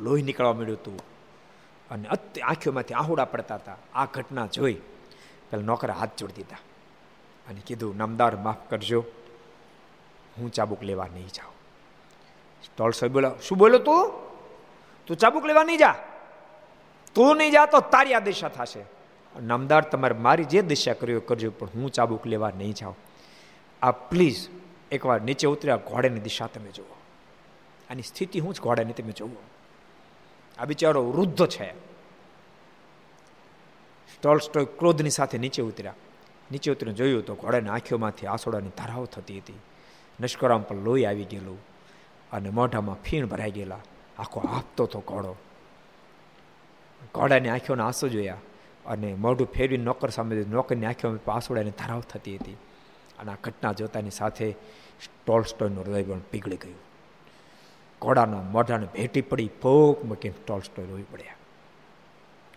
[0.00, 0.98] લોહી નીકળવા મળ્યું હતું.
[1.90, 3.76] અને અત્ય આંખીઓમાંથી આહુડા પડતા હતા.
[3.94, 4.78] આ ઘટના જોઈ
[5.50, 6.56] પેલા નોકરે હાથ જોડી દીધા
[7.48, 9.04] અને કીધું, નામદાર, માફ કરજો.
[10.38, 11.52] હું ચાબુક લેવા નહીં જાઉં.
[12.64, 14.12] સ્ટોલ સાહેબ બોલા શું બોલો તું?
[15.06, 15.94] તું ચાબુક લેવા નહીં જા.
[17.14, 18.84] તું નહીં જા તો તારી આ દિશા થશે.
[19.42, 22.96] નામદાર, તમારે મારી જે દિશા કર્યો કરજો, પણ હું ચાબુક લેવા નહીં જાઉં.
[23.82, 24.48] આ પ્લીઝ
[24.92, 26.96] એકવાર નીચે ઉતર્યા ઘોડાની દિશા તમે જુઓ.
[27.90, 29.28] આની સ્થિતિ હું જ ઘોડાની તમે જુઓ.
[30.58, 31.70] આ બિચારો વૃદ્ધ છે.
[34.14, 35.94] સ્ટોલ સ્ટોલ ક્રોધની સાથે નીચે ઉતર્યા.
[36.52, 39.54] નીચે ઉતરીને જોયું તો ઘોડાની આંખોમાંથી આસોડાની ધારાઓ થતી હતી.
[40.20, 41.58] નશ્કરામ પર લોહી આવી ગયેલું.
[42.32, 43.78] અને મોઢામાં ફીણ ભરાઈ ગયેલા.
[44.18, 45.36] આખો આપતો હતો ઘોડો.
[47.14, 48.36] ઘોડાની આંખોના આંસુ જોયા.
[48.86, 52.56] અને મોઢું ફેરવી નોકર સામે નોકરની આંખોમાં આંસુડાની ધરાવ થતી હતી.
[53.18, 54.56] અને આ ઘટના જોતાની સાથે
[55.26, 56.76] ટોલસ્ટોયનું હૃદય પણ પીગળી ગયું.
[58.02, 61.34] ઘોડાના મોઢાને ભેટી પડી ભોગ મૂકીને ટોલ સ્ટોય રોવી પડ્યા.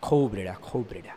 [0.04, 1.16] ખૂબ રેડ્યા ખૂબ રેડ્યા.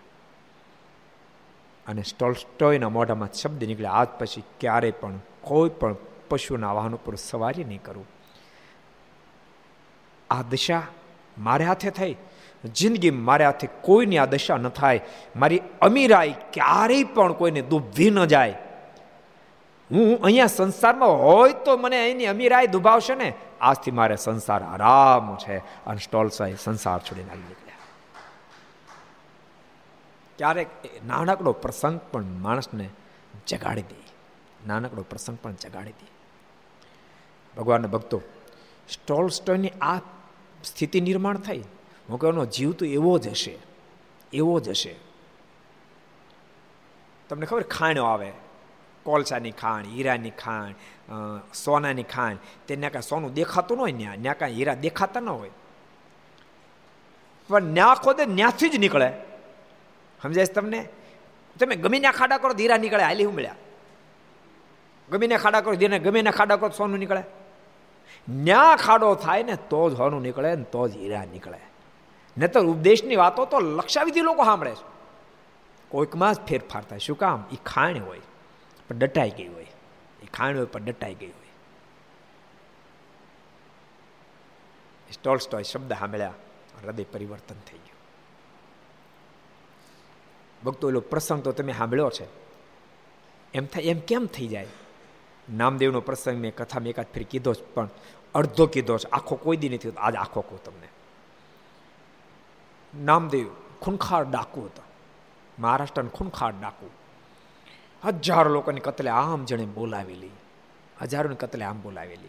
[1.87, 3.91] અને સ્ટોલસ્ટોયના મોઢામાં શબ્દ નીકળ્યા.
[3.91, 5.97] આજ પછી ક્યારેય પણ કોઈ પણ
[6.29, 8.07] પશુના વાહન ઉપર સવારી નહીં કરું.
[10.31, 10.83] આ દશા
[11.39, 12.17] મારે હાથે થઈ.
[12.69, 15.01] જિંદગી મારે આથી કોઈની આ દશા ન થાય.
[15.37, 18.59] મારી અમીરાઈ ક્યારેય પણ કોઈને દુભી ન જાય.
[19.91, 23.33] હું અહીંયા સંસારમાં હોય તો મને અહીંની અમીરાઈ દુભાવશે ને?
[23.61, 25.59] આજથી મારે સંસાર આરામ છે.
[25.59, 26.29] અને સ્ટોલ
[26.65, 27.77] સંસાર છોડીને આવી નીકળ્યા
[30.39, 30.67] ક્યારેક
[31.07, 32.89] નાનકડો પ્રસંગ પણ માણસને
[33.47, 34.01] જગાડી દે.
[34.67, 36.09] નાનકડો પ્રસંગ પણ જગાડી દે.
[37.57, 38.21] ભગવાનના ભક્તો,
[38.89, 39.99] સ્ટોલ સ્ટોલની આ
[40.65, 41.63] સ્થિતિ નિર્માણ થઈ
[42.11, 43.55] હું કહું જીવ તો એવો જ હશે,
[44.33, 44.95] એવો જ હશે.
[47.29, 48.33] તમને ખબર ખાણો આવે?
[49.05, 50.75] કોલસાની ખાણ, હીરાની ખાણ
[51.55, 55.53] સોનાની ખાણ તેને કાંઈ સોનું દેખાતું ન હોય ત્યાં ત્યાં કાંઈ હીરા દેખાતા ન હોય.
[57.51, 59.11] પણ ન્યા ખોદે ન્યાથી જ નીકળે.
[60.21, 60.81] સમજાય તમને?
[61.59, 63.59] તમે ગમે ત્યાં ખાડા કરો હીરા નીકળે, હાલી હું મળ્યા
[65.11, 65.75] ગમે ને ખાડા કરો
[66.07, 67.23] ગમે ને ખાડા કરો સોનું નીકળે.
[68.29, 71.61] ન્યા ખાડો થાય ને તો જ સોનું નીકળે ને તો જ હીરા નીકળે.
[72.41, 74.85] ને તો ઉપદેશની વાતો તો લક્ષાવિધિ લોકો સાંભળે છે.
[75.89, 76.99] કોઈકમાં જ ફેરફાર થાય.
[76.99, 77.45] શું કામ?
[77.53, 78.21] એ ખાણ હોય,
[78.89, 79.67] પણ ડટાઈ ગઈ હોય.
[80.23, 81.51] એ ખાણ હોય, પણ ડટાઈ ગઈ હોય.
[85.13, 86.35] સ્ટોલ સ્ટોય શબ્દ સાંભળ્યા,
[86.85, 87.99] હૃદય પરિવર્તન થઈ ગયું.
[90.65, 92.27] ભક્તો એલો પ્રસંગ તો તમે સાંભળ્યો છે.
[93.55, 94.67] એમ થાય, એમ કેમ થઈ જાય?
[95.53, 97.89] નામદેવનો પ્રસંગ મેં કથા મેં એકાદ ફેર કીધો જ પણ
[98.35, 99.11] અડધો કીધો છે.
[99.11, 100.89] આખો કોઈ દી નથી આજ આખો કહું તમને.
[102.99, 103.47] નામદેવ
[103.81, 104.83] ખૂનખાર ડાકુ હતા.
[105.59, 106.91] મહારાષ્ટ્રના ખૂનખાર ડાકુ.
[108.05, 110.31] હજારો લોકોની કતલે આમ જણે બોલાવેલી.
[111.03, 112.29] હજારોની કતલે આમ બોલાવેલી.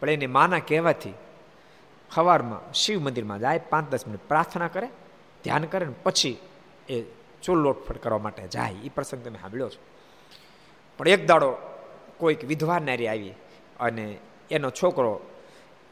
[0.00, 1.14] પણ એને માના કહેવાથી
[2.14, 4.88] સવારમાં શિવ મંદિરમાં જાય પાંચ દસ મિનિટ પ્રાર્થના કરે,
[5.44, 6.38] ધ્યાન કરે ને પછી
[6.88, 7.02] એ
[7.42, 8.72] ચૂલ લોટફટ કરવા માટે જાય.
[8.72, 9.82] એ પ્રસંગ તમે સાંભળ્યો છો.
[10.98, 11.56] પણ એક દાડો
[12.18, 13.34] કોઈક વિધવા નારી આવી
[13.80, 14.18] અને
[14.50, 15.20] એનો છોકરો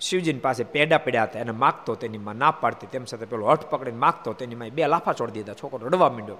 [0.00, 2.86] શિવજીની પાસે પેડા પડ્યા હતા, એને માગતો તેની માં ના પાડતી.
[2.86, 6.36] તેમ સાથે પેલો હઠ પકડીને માગતો તેની માં બે લાફા છોડી દીધા, છોકરો રડવા માંડ્યો.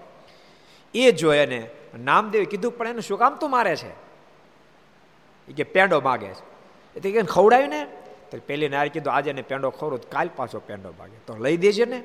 [0.95, 3.91] એ જોઈ અને નામદેવે કીધું, પણ એને શું કામ તું મારે છે?
[5.49, 6.45] એ કે, પેંડો માગે છે.
[6.97, 7.85] એટલે કે ખવડાવ્યું ને.
[8.31, 11.17] તો પેલી નારી કીધું, આજે એને પેંડો ખવડો કાલ પાછો પેંડો માગે.
[11.27, 12.05] તો લઈ દેજે ને.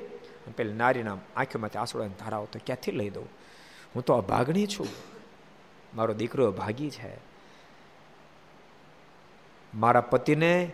[0.56, 3.28] પેલી નારીના આંખોમાંથી આંસુડાની ધારાઓ તો ક્યાંથી લઈ દઉં?
[3.94, 4.86] હું તો અભાગણી છું.
[5.94, 7.16] મારો દીકરો ભાગી છે.
[9.74, 10.70] મારા પતિને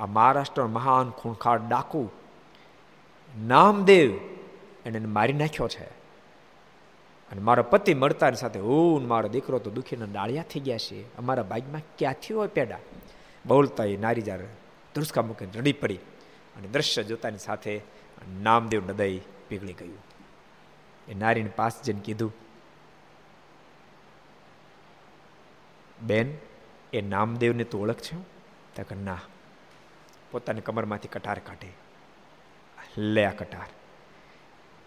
[0.00, 2.10] આ મહારાષ્ટ્ર મહાન ખૂણખાડ ડાકુ
[3.38, 4.18] નામદેવ
[4.86, 5.84] એને મારી નાખ્યો છે.
[7.30, 11.16] અને મારો પતિ મળતાની સાથે હું મારો દીકરો તો દુઃખીને ડાળિયા થઈ ગયા છે.
[11.16, 12.78] અમારા બાઈકમાં ક્યાંથી હોય પેડા?
[13.46, 14.46] બોલતા એ નારી જ્યારે
[14.94, 15.96] ધ્રુસકા મૂકીને રડી પડી
[16.56, 17.80] અને દ્રશ્ય જોતાની સાથે
[18.40, 19.98] નામદેવ હૃદય પીગળી ગયું.
[21.08, 22.32] એ નારીને પાસ જઈને કીધું,
[26.02, 26.34] બેન,
[26.92, 29.18] એ નામદેવને તું ઓળખ છે કે, ના.
[30.30, 31.72] પોતાની કમરમાંથી કટાર કાઢે.
[32.98, 33.66] લે આ કટાર.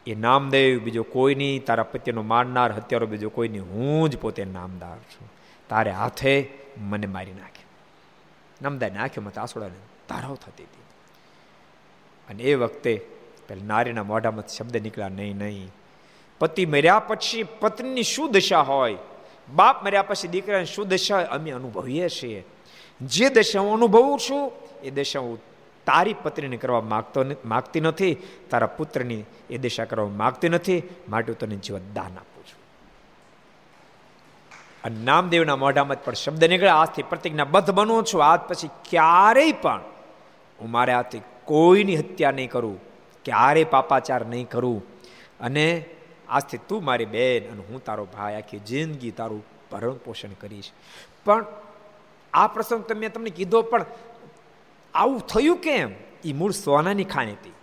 [0.07, 3.61] એ નામદેવ, બીજો કોઈ નહીં, તારા પત્યનો મારનાર, હત્યારો, બીજો કોઈ નહીં.
[3.61, 5.31] હું જ પોતે નામદાર છું.
[5.69, 7.65] તારે હાથે મને મારી નાખે.
[8.61, 9.73] નામદાર નાખ્યો મત આસોડાને
[10.09, 10.83] ધારાવ થતી હતી.
[12.29, 13.05] અને એ વખતે
[13.47, 15.71] પેલા નારીના મોઢામાં શબ્દ નીકળ્યા, નહીં નહીં.
[16.39, 18.97] પતિ મર્યા પછી પત્નીની શું દશા હોય?
[19.55, 21.17] બાપ મર્યા પછી દીકરાની શું દશા?
[21.17, 22.45] અમે અનુભવીએ છીએ.
[23.01, 24.51] જે દશા હું અનુભવું છું,
[24.83, 25.41] એ દશા હું
[25.85, 28.17] તારી પત્નીને કરવા માગતો માગતી નથી,
[28.49, 32.61] તારા પુત્રની એ દિશા કરવા માગતી નથી, માટે હું તને જીવન દાન આપું છું.
[34.83, 39.81] અને નામદેવના મોઢામાં પણ શબ્દ નીકળે, આજથી પ્રતિજ્ઞા બધ બનું છું, આજ પછી ક્યારેય પણ
[40.61, 42.79] હું મારે હાથથી કોઈની હત્યા નહીં કરું,
[43.25, 44.83] ક્યારેય પાપાચાર નહીં કરું.
[45.39, 45.85] અને
[46.29, 50.71] આજથી તું મારી બેન અને હું તારો ભાઈ આખી જિંદગી તારું ભરણ પોષણ કરીશ.
[51.25, 51.45] પણ
[52.33, 53.85] આ પ્રસંગ તમે તમને કીધો, પણ
[54.93, 55.91] આવું થયું કેમ?
[56.25, 57.53] એ મૂળ સોનાની ખાણી હતી.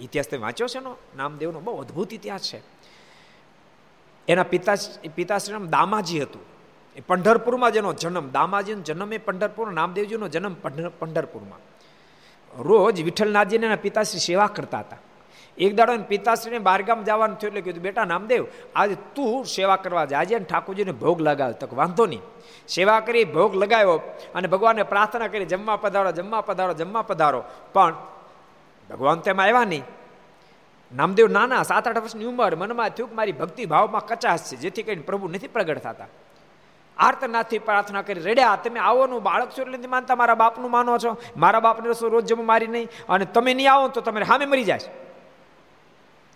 [0.00, 2.60] ઇતિહાસ તમે વાંચ્યો છે નો નામદેવનો બહુ અદ્ભુત ઇતિહાસ છે.
[4.28, 4.74] એના પિતા
[5.14, 6.42] પિતાશ્રી નામ દામાજી હતું.
[6.96, 10.54] એ પંઢરપુરમાં જેનો જન્મ, દામાજીનો જન્મ એ પંઢરપુર, નામદેવજીનો જન્મ
[10.98, 11.60] પંઢરપુરમાં
[12.62, 14.96] રોજ વિઠ્ઠલનાથજીને એના પિતાશ્રી સેવા કરતા હતા.
[15.58, 18.46] એક દાડો પિતાશ્રીને બારગામ જવાનું થયું એટલે કીધું, બેટા નામદેવ,
[18.76, 21.52] આજે તું સેવા કરવા જાય અને ઠાકોરજીને ભોગ લગાવ.
[21.52, 22.20] તક વાંધો નહીં.
[22.68, 24.00] સેવા કરી, ભોગ લગાવ્યો
[24.34, 27.44] અને ભગવાનને પ્રાર્થના કરી, જમવા પધારો જમવા પધારો જમવા પધારો.
[27.72, 27.94] પણ
[28.90, 29.82] ભગવાન તેમાં આવ્યા નહીં.
[30.96, 35.02] નામદેવ નાના સાત આઠ વર્ષની ઉંમર, મનમાં થયું મારી ભક્તિ ભાવમાં કચાશ છે, જેથી કરીને
[35.02, 36.06] પ્રભુ નથી પ્રગટ થતા.
[36.98, 40.16] આર્તનાથથી પ્રાર્થના કરી, રેડ્યા, તમે આવોનું બાળક છો એટલે માનતા?
[40.16, 41.16] મારા બાપનું માનો છો?
[41.36, 42.88] મારા બાપને રસો રોજ જમો મારી નહીં.
[43.08, 44.80] અને તમે નહીં આવો તો તમે સામે મરી જાય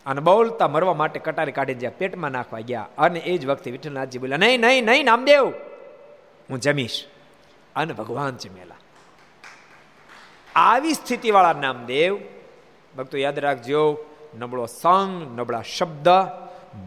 [0.07, 2.87] અને બોલતા મરવા માટે કટારી કાઢીને જ્યાં પેટમાં નાખવા ગયા.
[2.99, 5.49] અને એ જ વખતે વિઠ્ઠલનાથજી બોલ્યા, નહીં નહીં નહીં, નામદેવ,
[6.51, 7.07] હું જમીશ.
[7.77, 8.75] અને ભગવાન જમેલા
[10.57, 12.19] આવી સ્થિતિવાળા નામદેવ,
[12.97, 13.99] ભક્તો યાદ રાખજો,
[14.39, 16.09] નબળો સંગ, નબળા શબ્દ,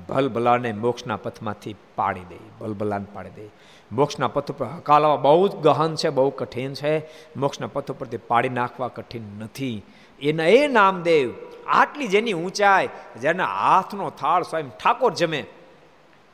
[0.10, 3.50] ભલભલાને મોક્ષના પથમાંથી પાડી દે, ભલભલાને પાડી દે.
[3.92, 7.00] મોક્ષના પથ ઉપર હકાલવા બહુ જ ગહન છે, બહુ કઠિન છે.
[7.36, 9.84] મોક્ષના પથ ઉપરથી પાડી નાખવા કઠિન નથી.
[10.22, 11.34] એના એ નામદેવ
[11.68, 12.90] આટલી જેની ઊંચાઈ,
[13.22, 15.46] જેના હાથનો થાળ સ્વયં ઠાકોર જમે.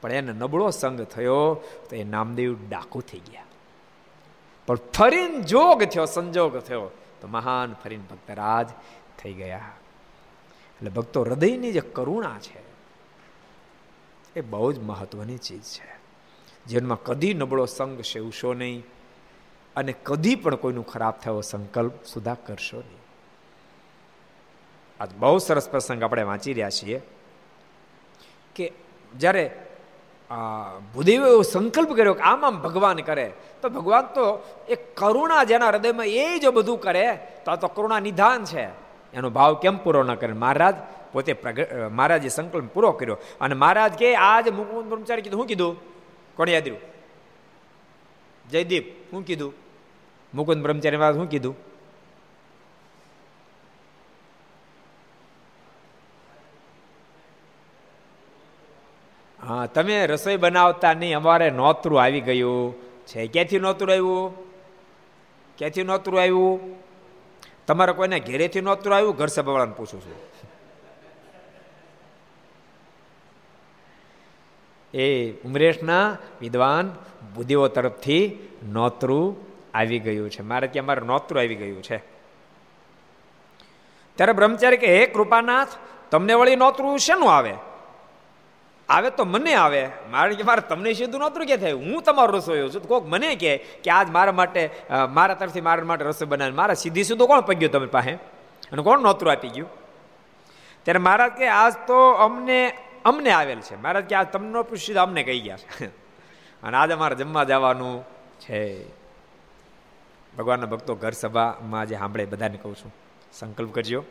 [0.02, 3.44] પણ એને નબળો સંગ થયો તો એ નામદેવ ડાકુ થઈ ગયા.
[4.68, 8.68] પણ ફરીને જોગ થયો, સંજોગ થયો તો મહાન ફરીને ભક્તરાજ
[9.20, 9.72] થઈ ગયા.
[10.76, 12.62] એટલે ભક્તો હૃદયની જે કરુણા છે,
[14.36, 15.90] એ બહુ જ મહત્વની ચીજ છે.
[16.68, 18.84] જીવનમાં કદી નબળો સંગ સેવશો નહીં
[19.76, 22.99] અને કદી પણ કોઈનું ખરાબ થયો સંકલ્પ સુધા કરશો નહીં.
[25.00, 26.97] આજ બહુ સરસ પ્રસંગ આપણે વાંચી રહ્યા છીએ
[28.56, 28.66] કે
[29.14, 29.45] જ્યારે
[30.93, 33.28] ભૂદેવે એવો સંકલ્પ કર્યો કે આમ આમ ભગવાન કરે,
[33.62, 34.26] તો ભગવાન તો
[34.70, 37.06] એ કરુણા જેના હૃદયમાં એ જો બધું કરે,
[37.45, 38.66] તો આ તો કરુણા નિધાન છે.
[39.14, 40.34] એનો ભાવ કેમ પૂરો ન કરે?
[40.34, 40.76] મહારાજ
[41.14, 41.34] પોતે
[41.91, 43.18] મહારાજે સંકલ્પ પૂરો કર્યો.
[43.41, 45.74] અને મહારાજ કે આજ મુકુંદ બ્રહ્મચારી કીધું શું કીધું?
[46.38, 46.84] કોણ યાદ રહ્યું
[48.45, 49.54] જયદીપ શું કીધું?
[50.34, 51.56] મુકુંદ બ્રહ્મચારી મહારાજ શું કીધું?
[59.50, 62.74] હા, તમે રસોઈ બનાવતા નહીં, અમારે નોતરું આવી ગયું.
[63.06, 64.50] છે, ક્યાંથી નોતરું આવ્યું?
[65.58, 66.76] ક્યાંથી નોતરું આવ્યું?
[67.68, 69.16] તમારે કોઈને ઘેરેથી નોતરું આવ્યું?
[69.16, 70.16] ઘર સભાવાળાને પૂછું છું.
[74.93, 76.95] એ ઉમરેશના વિદ્વાન
[77.36, 79.38] બુદ્ધિઓ તરફથી નોતરું
[79.74, 80.41] આવી ગયું છે.
[80.41, 81.97] મારે ત્યાં મારે નોતરું આવી ગયું છે.
[84.16, 85.68] ત્યારે બ્રહ્મચારી કે હે કૃપાનાથ,
[86.12, 87.54] તમને વળી નોતરું શેનું આવે?
[88.90, 89.90] આવે તો મને આવે.
[90.10, 91.72] મારે કે મારે તમને સીધું નહોતું કે થાય?
[91.72, 92.88] હું તમારો રસોઈ છું.
[92.88, 94.70] કોઈક મને કે કે આજ મારા માટે
[95.10, 98.12] મારા તરફથી મારા માટે રસોઈ બનાવે મારા સીધી સીધું કોણ પગ્યું તમે પાસે?
[98.72, 99.70] અને કોણ નોતરું આપી ગયું?
[100.84, 103.76] ત્યારે મહારાજ કે, આજ તો અમને અમને આવેલ છે.
[103.76, 105.58] મહારાજ કે, આજ તમને સીધા અમને કહી ગયા.
[105.58, 105.88] છે
[106.64, 108.04] અને આજે અમારે જમવા જવાનું
[108.40, 108.90] છે.
[110.38, 112.94] ભગવાનના ભક્તો ઘર સભામાં જે સાંભળે બધાને કહું છું.
[113.34, 114.04] સંકલ્પ કરજો.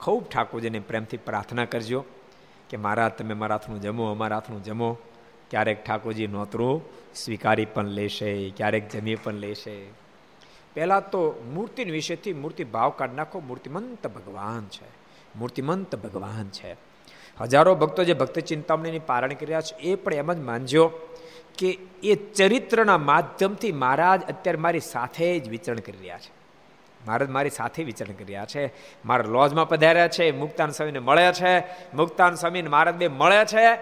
[0.00, 2.04] ખૂબ ઠાકોરજીને પ્રેમથી પ્રાર્થના કરજો.
[2.70, 4.96] કે મારા તમે મારા હાથનું જમો, અમારા હાથનું જમો.
[5.50, 6.82] ક્યારેક ઠાકોરજી નોતરું,
[7.14, 9.86] સ્વીકારી પણ લેશે, ક્યારેક જમી પણ લેશે.
[10.74, 13.40] પહેલાં તો મૂર્તિની વિશેથી મૂર્તિ ભાવ કાઢ નાખો.
[13.40, 14.88] મૂર્તિમંત ભગવાન છે.
[15.36, 16.76] મૂર્તિમંત ભગવાન છે.
[17.40, 20.92] હજારો ભક્તો જે ભક્ત ચિંતામણીની પારણ કર્યા છે, એ પણ એમ જ માનજો
[21.58, 26.37] કે એ ચરિત્રના માધ્યમથી મહારાજ અત્યારે મારી સાથે જ વિચરણ કરી રહ્યા છે.
[27.08, 28.72] મહારાજ મારી સાથે વિચરણ કર્યા છે.
[29.04, 31.58] મારા લોજમાં પધાર્યા છે, મુક્તાન સ્વામીને મળ્યા છે.
[31.94, 33.76] મુક્તાન સ્વામીને મહારાજ બે મળ્યા છે.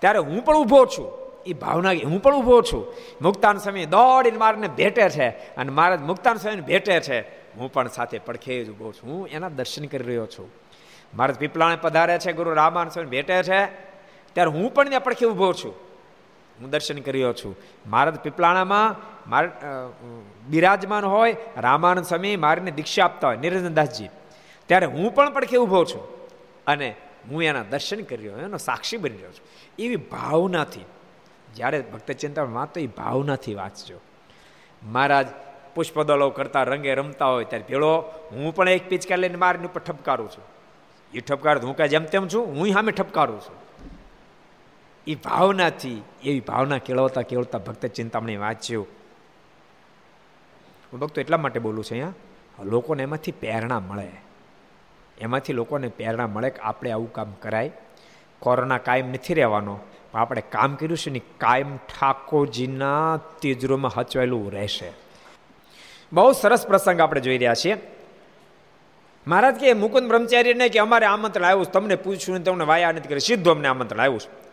[0.00, 1.24] ત્યારે હું પણ ઊભો છું.
[1.46, 2.94] એ ભાવના હું પણ ઊભો છું.
[3.22, 7.20] મુક્તાન સ્વામી દોડીને મારને ભેટે છે અને મહારાજ મુક્તાન સ્વામીને ભેટે છે.
[7.56, 9.10] હું પણ સાથે પડખે જ ઊભો છું.
[9.10, 10.50] હું એના દર્શન કરી રહ્યો છું.
[11.14, 13.66] મહારાજ પીપળાને પધારે છે, ગુરુ રામાન સ્વામી ભેટે છે.
[14.32, 15.83] ત્યારે હું પણ ત્યાં પડખે ઊભો છું.
[16.60, 17.54] હું દર્શન કર્યો છું.
[17.86, 18.96] મહારાજ પીપળાણામાં
[19.30, 19.44] માર
[20.48, 24.10] બિરાજમાન હોય, રામાનંદ સ્વામી મારીને દીક્ષા આપતા હોય નિરંજનદાસજી
[24.68, 26.04] ત્યારે હું પણ પડખે ઊભો છું.
[26.66, 26.88] અને
[27.30, 29.46] હું એના દર્શન કરી રહ્યો એનો સાક્ષી બની રહ્યો છું.
[29.78, 30.86] એવી ભાવનાથી,
[31.54, 33.98] જ્યારે ભક્ત ચિંતા વાંચતો એ ભાવનાથી વાંચજો.
[34.82, 35.28] મહારાજ
[35.74, 37.92] પુષ્પદળો કરતા રંગે રમતા હોય ત્યારે ભેળો
[38.32, 40.44] હું પણ એક પિચકાર લઈને મારીને ઉપર ઠપકારું છું.
[41.14, 43.56] એ ઠપકાર હું કાંઈ જેમ તેમ છું, હું સામે ઠપકારું છું.
[45.06, 48.86] એ ભાવનાથી, એવી ભાવના કેળવતા કેળવતા ભક્ત ચિંતામણી વાંચ્યું.
[50.92, 52.12] હું ભક્તો એટલા માટે બોલું છું અહીંયા,
[52.64, 54.10] લોકોને એમાંથી પ્રેરણા મળે.
[55.18, 57.70] એમાંથી લોકોને પ્રેરણા મળે કે આપણે આવું કામ કરાય.
[58.38, 59.80] કોરોના કાયમ નથી રહેવાનો,
[60.12, 64.92] પણ આપણે કામ કર્યું છે ને કાયમ ઠાકોરજીના તિજરોમાં હચવાયેલું રહેશે.
[66.12, 67.76] બહુ સરસ પ્રસંગ આપણે જોઈ રહ્યા છીએ.
[69.26, 73.52] મહારાજ કે મુકુંદ બ્રહ્મચારીને કે અમારે આમંત્રણ આવ્યું તમને પૂછ્યું તમને વાયા નથી કરી સીધું
[73.52, 74.43] અમને આમંત્રણ આવ્યું છે.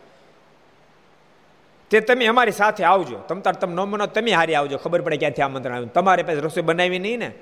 [1.92, 3.18] તે તમે અમારી સાથે આવજો.
[3.18, 4.76] તમ તાર તમે ન મનો તમે હારી આવજો.
[4.76, 5.92] ખબર પડે ક્યાંથી આમંત્રણ આવ્યું.
[5.92, 7.32] તમારે પાસે રસોઈ બનાવી નહીં ને?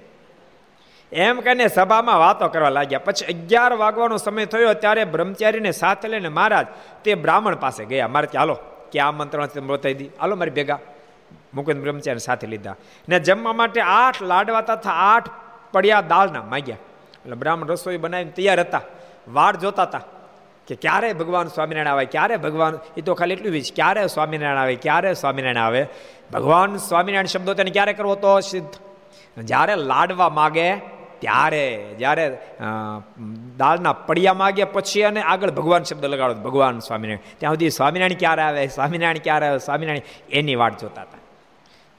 [1.12, 2.98] એમ કહીને સભામાં વાતો કરવા લાગ્યા.
[2.98, 6.66] પછી અગિયાર વાગવાનો સમય થયો ત્યારે બ્રહ્મચારીને સાથે લઈને મહારાજ
[7.04, 8.08] તે બ્રાહ્મણ પાસે ગયા.
[8.08, 8.58] મારે હાલો
[8.92, 10.10] કે આમંત્રણ બતાવી દી.
[10.20, 10.78] હાલો, મારી ભેગા.
[11.54, 12.76] મુકુંદ બ્રહ્મચારી સાથે લીધા.
[13.08, 15.28] ને જમવા માટે આઠ લાડવા તથા આઠ
[15.72, 16.76] પડ્યા દાળના માગ્યા.
[17.14, 18.80] એટલે બ્રાહ્મણ રસોઈ બનાવીને તૈયાર હતા.
[19.28, 20.00] વાડ જોતા હતા.
[20.70, 24.74] કે ક્યારે ભગવાન સ્વામિનારાયણ આવે, ક્યારે ભગવાન, એ તો ખાલી એટલું જ ક્યારે સ્વામિનારાયણ આવે,
[24.74, 25.86] ક્યારે સ્વામિનારાયણ આવે?
[26.32, 28.40] ભગવાન સ્વામિનારાયણ શબ્દો તેને ક્યારે કરવો તો?
[28.40, 28.74] સિદ્ધ.
[29.42, 30.76] જ્યારે લાડવા માગે,
[31.18, 32.38] ત્યારે, જ્યારે
[33.56, 37.18] દાળના પડિયા માગે, પછી અને આગળ ભગવાન શબ્દ લગાડો, ભગવાન સ્વામિનારાયણ.
[37.38, 38.68] ત્યાં સુધી સ્વામિનારાયણ ક્યારે આવે?
[38.68, 39.58] સ્વામિનારાયણ ક્યારે આવે?
[39.58, 41.18] સ્વામિનારાયણ એની વાટ જોતા હતા.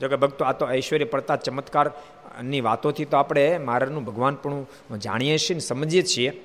[0.01, 4.65] જોકે ભક્તો, આ તો ઐશ્વર્ય પડતા ચમત્કારની વાતોથી તો આપણે મારાનું ભગવાન પણ
[4.97, 6.41] જાણીએ છીએ ને સમજીએ છીએ.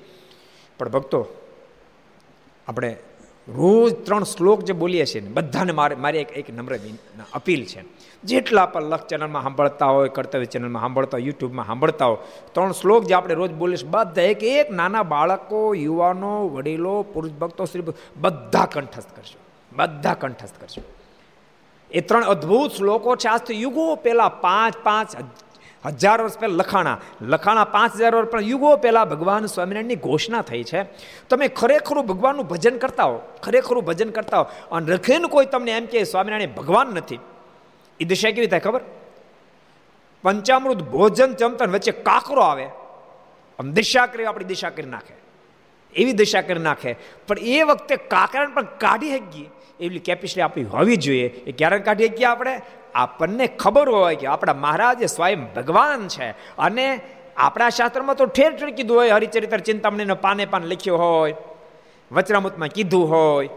[0.79, 1.29] પણ ભક્તો
[2.69, 2.97] આપણે
[3.49, 6.79] રોજ ત્રણ શ્લોક જે બોલીએ છીએ ને, બધાને મારે મારી એક એક નમ્ર
[7.35, 7.85] અપીલ છે.
[8.25, 12.17] જેટલા પણ લક્ષ ચેનલમાં સાંભળતા હોય, કર્તવ્ય ચેનલમાં સાંભળતા હોય, યુટ્યુબમાં સાંભળતા હોય,
[12.53, 17.65] ત્રણ શ્લોક જે આપણે રોજ બોલીશું બધા એક એક નાના બાળકો, યુવાનો, વડીલો, પુરુષ ભક્તો
[17.65, 17.83] શ્રી
[18.17, 19.39] બધા કંઠસ્થ કરશો.
[19.77, 20.83] બધા કંઠસ્થ કરશો.
[21.91, 23.29] એ ત્રણ અદ્ભુત શ્લોકો છે.
[23.29, 25.17] આજથી યુગો પહેલાં પાંચ પાંચ
[25.87, 27.01] હજાર વર્ષ પહેલાં લખાણા.
[27.21, 30.83] લખાણા પાંચ હજાર વર્ષ પણ યુગો પહેલાં ભગવાન સ્વામિનારાયણની ઘોષણા થઈ છે.
[31.29, 35.87] તમે ખરેખરું ભગવાનનું ભજન કરતા હો, ખરેખરું ભજન કરતા હો, અને રખેન કોઈ તમને એમ
[35.87, 37.19] કે સ્વામિનારાયણ ભગવાન નથી.
[38.01, 38.81] એ દિશા કેવી થાય ખબર?
[40.23, 42.65] પંચામૃત ભોજન ચમતન વચ્ચે કાકરો આવે.
[43.59, 45.15] આમ દિશા કરી, આપણી દિશા કરી નાખે.
[45.95, 46.97] એવી દિશા કરી નાખે.
[47.29, 51.27] પણ એ વખતે કાકરાને પણ કાઢી શકીએ એવી કેપેસિટી આપણી હોવી જોઈએ.
[51.27, 52.61] એ ક્યારે કાઢી શકીએ આપણે?
[52.97, 56.31] આપણને ખબર હોય કે આપણા મહારાજ એ સ્વયં ભગવાન છે.
[56.59, 57.01] અને
[57.37, 61.35] આપણા શાસ્ત્રમાં તો ઠેર ઠેર કીધું હોય, હરિચરિત્ર ચિંતામણીનો પાને પાન લખ્યો હોય
[62.13, 63.49] વચરામૃતમાં કીધું હોય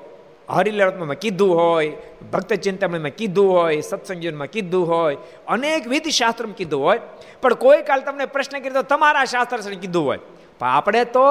[0.50, 1.90] હરિલરત્નમાં કીધું હોય,
[2.34, 5.18] ભક્ત ચિંતામણીમાં કીધું હોય સત્સંગીમાં કીધું હોય,
[5.48, 7.00] અનેક વિધિ શાસ્ત્રમાં કીધું હોય.
[7.42, 10.20] પણ કોઈ કાલ તમને પ્રશ્ન કરી તો તમારા શાસ્ત્ર કીધું હોય.
[10.60, 11.26] પણ આપણે તો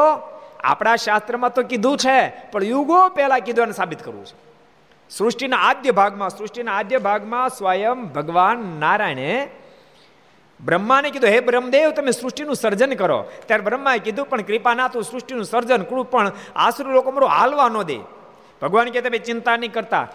[0.60, 2.18] આપણા શાસ્ત્રમાં તો કીધું છે,
[2.52, 4.47] પણ યુગો પહેલા કીધું અને સાબિત કરવું છે.
[5.10, 9.50] સૃષ્ટિના આદ્ય ભાગમાં, સૃષ્ટિના આદ્ય ભાગમાં સ્વયં ભગવાન નારાયણે
[10.64, 13.24] બ્રહ્માને કીધું, હે બ્રહ્મદેવ, તમે સૃષ્ટિનું સર્જન કરો.
[13.46, 17.82] ત્યારે બ્રહ્માએ કીધું, પણ કૃપા તું સૃષ્ટિનું સર્જન કરું, પણ આસરુ લોકો મારું હાલવા ન
[17.82, 17.98] દે.
[18.62, 20.08] ભગવાન કે તમે ચિંતા નહીં કરતા.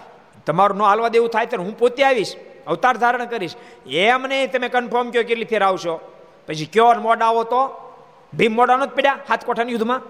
[0.46, 2.36] તમારું ન હાલવા દેવું થાય, ત્યારે હું પોતે આવીશ,
[2.68, 3.56] અવતાર ધારણ કરીશ.
[3.88, 6.00] એમ નહીં તમે કન્ફર્મ કહો કેટલી ફેર આવશો.
[6.48, 7.92] પછી કયો મોડા આવો તો?
[8.34, 10.02] ભીમ મોડા જ પડ્યા હાથ કોઠાના યુદ્ધમાં?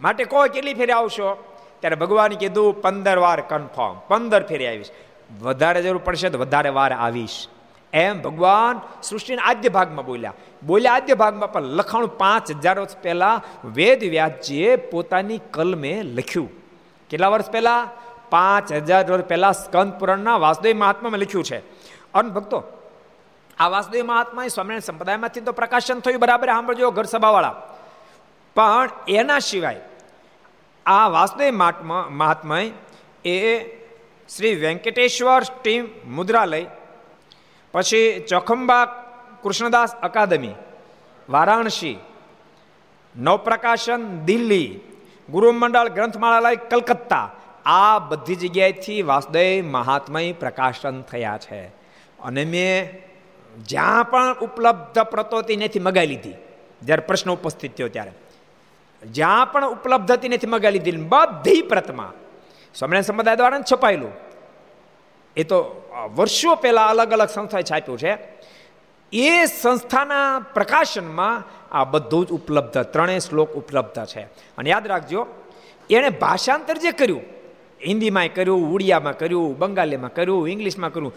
[0.00, 1.55] માટે કહો કેટલી ફેરે આવશો?
[1.80, 4.90] ત્યારે ભગવાને કીધું, પંદર વાર કન્ફર્મ પંદર ફેરી આવીશ.
[5.42, 7.48] વધારે જરૂર પડશે તો વધારે વાર આવીશ.
[7.92, 10.34] એમ ભગવાન સૃષ્ટિના આદ્ય ભાગમાં બોલ્યા.
[10.66, 16.50] બોલ્યા આદ્ય ભાગમાં પણ લખાણું પાંચ હજાર વર્ષ પહેલા વેદ વ્યાસજીએ પોતાની કલમે લખ્યું.
[17.10, 17.88] કેટલા વર્ષ પહેલા?
[18.30, 21.58] પાંચ હજાર વર્ષ પહેલા સ્કંદ પુરાણના વાસુદેવ મહાત્મામાં લખ્યું છે.
[22.14, 22.64] અન ભક્તો,
[23.58, 27.54] આ વાસુદેવ મહાત્મા સ્વામિનારાયણ સંપ્રદાયમાંથી તો પ્રકાશન થયું, બરાબર, સાંભળજો, ઘર સભાવાળા.
[28.54, 29.80] પણ એના સિવાય
[30.86, 31.54] આ વાસુદેવ
[32.10, 32.58] મહાત્મય
[33.24, 33.36] એ
[34.28, 36.60] શ્રી વેંકટેશ્વર સ્ટીમ મુદ્રાલય,
[37.74, 38.84] પછી ચોખંબા
[39.42, 40.54] કૃષ્ણદાસ અકાદમી,
[41.28, 41.96] વારાણસી,
[43.14, 44.68] નવપ્રકાશન દિલ્હી,
[45.30, 47.26] ગુરુમંડળ ગ્રંથમાળાલય કલકત્તા,
[47.66, 51.60] આ બધી જગ્યાએથી વાસુદેવ મહાત્મય પ્રકાશન થયા છે.
[52.18, 52.74] અને મેં
[53.66, 56.36] જ્યાં પણ ઉપલબ્ધ પ્રતોતિ નથી મગાવી લીધી,
[56.82, 58.12] જ્યારે પ્રશ્ન ઉપસ્થિત થયો ત્યારે.
[59.12, 62.12] જ્યાં પણ ઉપલબ્ધ હતી નથી મગાવી લીધી બધી પ્રતમાં
[62.74, 64.12] સ્વામિનારાયણ સમુદાય દ્વારા છપાયેલું.
[65.36, 65.58] એ તો
[66.14, 68.18] વર્ષો પહેલા અલગ અલગ સંસ્થાએ છાપ્યું છે.
[69.12, 74.20] એ સંસ્થાના પ્રકાશનમાં આ બધું જ ઉપલબ્ધ, ત્રણેય શ્લોક ઉપલબ્ધ છે.
[74.58, 75.26] અને યાદ રાખજો,
[75.90, 77.22] એણે ભાષાંતર જે કર્યું,
[77.86, 81.14] હિન્દીમાં કર્યું, ઉડિયામાં કર્યું, બંગાળીમાં કર્યું, ઇંગ્લિશમાં કર્યું,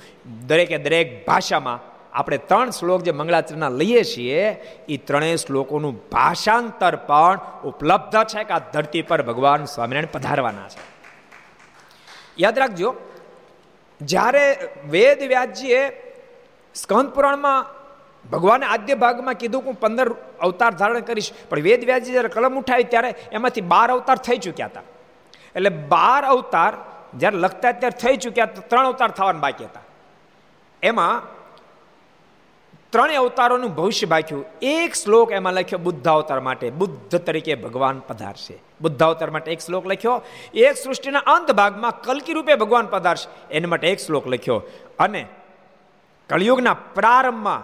[0.47, 4.43] દરેકે દરેક ભાષામાં આપણે ત્રણ શ્લોક જે મંગળાચરના લઈએ છીએ
[4.87, 7.37] એ ત્રણેય શ્લોકોનું ભાષાંતર પણ
[7.69, 10.81] ઉપલબ્ધ છે કે આ ધરતી પર ભગવાન સ્વામિનારાયણ પધારવાના છે.
[12.37, 12.89] યાદ રાખજો,
[14.01, 14.45] જ્યારે
[14.85, 15.81] વેદ વ્યાજજીએ
[16.75, 17.67] સ્કંદ પુરાણમાં
[18.25, 22.61] ભગવાને આદ્ય ભાગમાં કીધું કે હું પંદર અવતાર ધારણ કરીશ, પણ વેદ વ્યાજી જ્યારે કલમ
[22.61, 24.87] ઉઠાવી ત્યારે એમાંથી બાર અવતાર થઈ ચૂક્યા હતા.
[25.55, 26.73] એટલે બાર અવતાર
[27.21, 29.85] જ્યારે લખતા ત્યારે થઈ ચૂક્યા ત્રણ અવતાર થવાના બાકી હતા.
[30.83, 31.15] એમાં
[32.91, 36.69] ત્રણેય અવતારોનું ભવિષ્ય બાક્યું એક શ્લોક એમાં લખ્યો બુદ્ધ અવતાર માટે.
[36.69, 38.55] બુદ્ધ તરીકે ભગવાન પધારશે.
[38.81, 40.21] બુદ્ધ અવતાર માટે એક શ્લોક લખ્યો,
[40.53, 43.27] એક સૃષ્ટિના અંત ભાગમાં કલકી રૂપે ભગવાન પધારશે.
[43.51, 44.63] એના માટે એક શ્લોક લખ્યો.
[44.99, 45.27] અને
[46.29, 47.61] કળિયુગના પ્રારંભમાં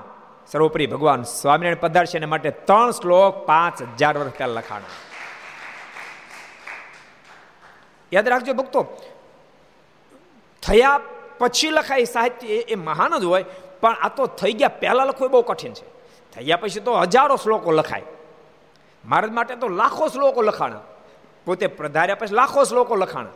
[0.47, 4.93] સર્વોપરી ભગવાન સ્વામિનારાયણ પધારશે એના માટે ત્રણ શ્લોક પાંચ હજાર વર્ષ પહેલા લખાણા.
[8.13, 8.81] યાદ રાખજો ભક્તો,
[10.63, 10.99] થયા
[11.39, 13.45] પછી લખાય સાહિત્ય એ મહાન જ હોય
[13.81, 15.85] પણ આ તો થઈ ગયા, પહેલાં લખવું બહુ કઠિન છે.
[16.33, 18.03] થઈ ગયા પછી તો હજારો શ્લોકો લખાય.
[19.05, 20.83] મહારાજ માટે તો લાખો શ્લોકો લખાણા.
[21.45, 23.35] પોતે પધાર્યા પછી લાખો શ્લોકો લખાણા.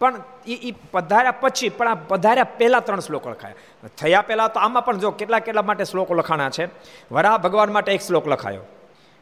[0.00, 0.14] પણ
[0.46, 3.88] એ એ પધાર્યા પછી, પણ આ પધાર્યા પહેલાં ત્રણ શ્લોકો લખાયા.
[3.96, 6.68] થયા પહેલાં તો આમાં પણ જો કેટલા કેટલા માટે શ્લોકો લખાણા છે?
[7.10, 8.64] વરાહ ભગવાન માટે એક શ્લોક લખાયો.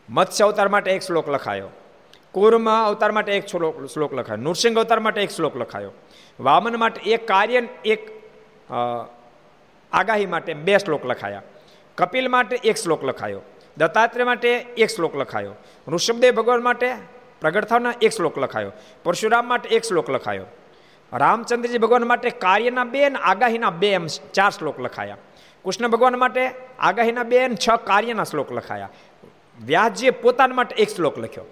[0.08, 1.68] મત્સ્ય અવતાર માટે એક શ્લોક લખાયો.
[2.32, 4.42] કુર્મ અવતાર માટે એક શ્લોક શ્લોક લખાયો.
[4.42, 5.92] નૃસિંહ અવતાર માટે એક શ્લોક લખાયો.
[6.40, 8.02] વામન માટે એક કાર્ય, એક
[9.94, 11.42] આગાહી માટે બે શ્લોક લખાયા.
[11.98, 13.40] કપિલ માટે એક શ્લોક લખાયો.
[13.76, 15.54] દત્તાત્રેય માટે એક શ્લોક લખાયો.
[15.88, 16.88] ઋષભદેવ ભગવાન માટે
[17.40, 18.72] પ્રગટ થવાના એક શ્લોક લખાયો.
[19.04, 20.46] પરશુરામ માટે એક શ્લોક લખાયો.
[21.12, 25.16] રામચંદ્રજી ભગવાન માટે કાર્યના બે અને આગાહીના બે એમ ચાર શ્લોક લખાયા.
[25.64, 28.90] કૃષ્ણ ભગવાન માટે આગાહીના બે અને છ કાર્યના શ્લોક લખાયા.
[29.66, 31.44] વ્યાસજીએ પોતાના માટે એક શ્લોક લખ્યો.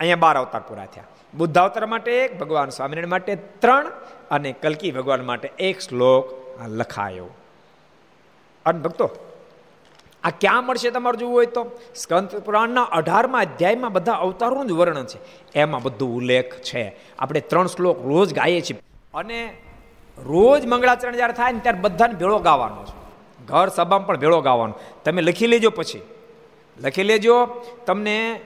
[0.00, 1.04] અહીંયા બાર અવતાર પૂરા થયા.
[1.34, 3.86] બુદ્ધ અવતાર માટે એક, ભગવાન સ્વામિનારાયણ માટે ત્રણ
[4.30, 6.26] અને કલકી ભગવાન માટે એક શ્લોક
[6.68, 7.28] લખાયો.
[8.66, 9.06] અને ભક્તો,
[10.24, 11.62] આ ક્યાં મળશે તમારે જોવું હોય તો?
[11.94, 15.18] સ્કંદ પુરાણના અઢારમાં અધ્યાયમાં બધા અવતારોનું જ વર્ણન છે.
[15.54, 16.84] એમાં બધું ઉલ્લેખ છે.
[17.18, 18.78] આપણે ત્રણ શ્લોક રોજ ગાઈએ છીએ.
[19.14, 19.38] અને
[20.18, 22.94] રોજ મંગળાચરણ જ્યારે થાય ને ત્યારે બધાને ભેળો ગાવાનો છે.
[23.46, 24.74] ઘર સભામાં પણ ભેળો ગાવાનો.
[25.04, 26.02] તમે લખી લેજો પછી.
[26.78, 27.36] લખી લેજો.
[27.86, 28.40] તમને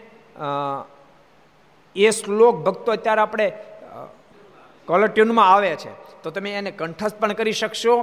[1.97, 3.53] એ શ્લોક ભક્તો અત્યારે આપણે
[4.89, 5.91] કોલર ટ્યુનમાં આવે છે.
[6.29, 7.95] તો તમે એને કંઠસ્થ પણ કરી શકશો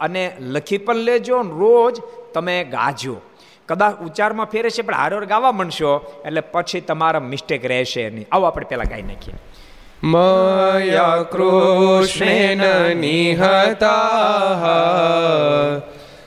[0.00, 2.02] અને લખી પણ લેજો રોજ
[2.34, 3.16] તમે ગાજો.
[3.68, 8.26] કદાચ ઉચ્ચારમાં ફેરે છે, પણ હારોર ગાવા માંડશો, એટલે પછી તમારા મિસ્ટેક રહેશે નહીં.
[8.32, 9.34] આવો આપણે પેલા ગાઈ નાખીએ.
[10.02, 12.64] મયા કૃષ્ણેન
[12.96, 13.92] નિહતા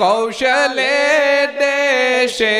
[0.00, 0.96] कौशले
[1.60, 2.58] देशे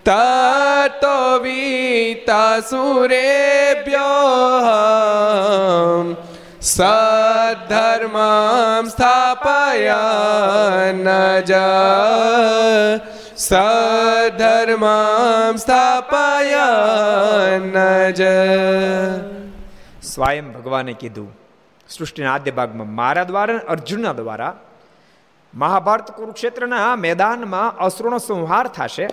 [0.08, 2.76] ततो वीतासुरेभ्यो
[6.63, 8.15] સદ્ધર્મમ
[8.89, 11.03] સ્થાપયન
[11.43, 11.53] જ
[13.37, 17.73] સદ્ધર્મમ સ્થાપયન
[18.13, 18.23] જ
[20.03, 21.27] સ્વયં ભગવાને કીધું,
[21.89, 24.55] સૃષ્ટિના આદ્ય ભાગમાં મારા દ્વારા અર્જુનના દ્વારા
[25.53, 29.07] મહાભારત કુરુક્ષેત્રના મેદાનમાં અસુરનો સંહાર થશે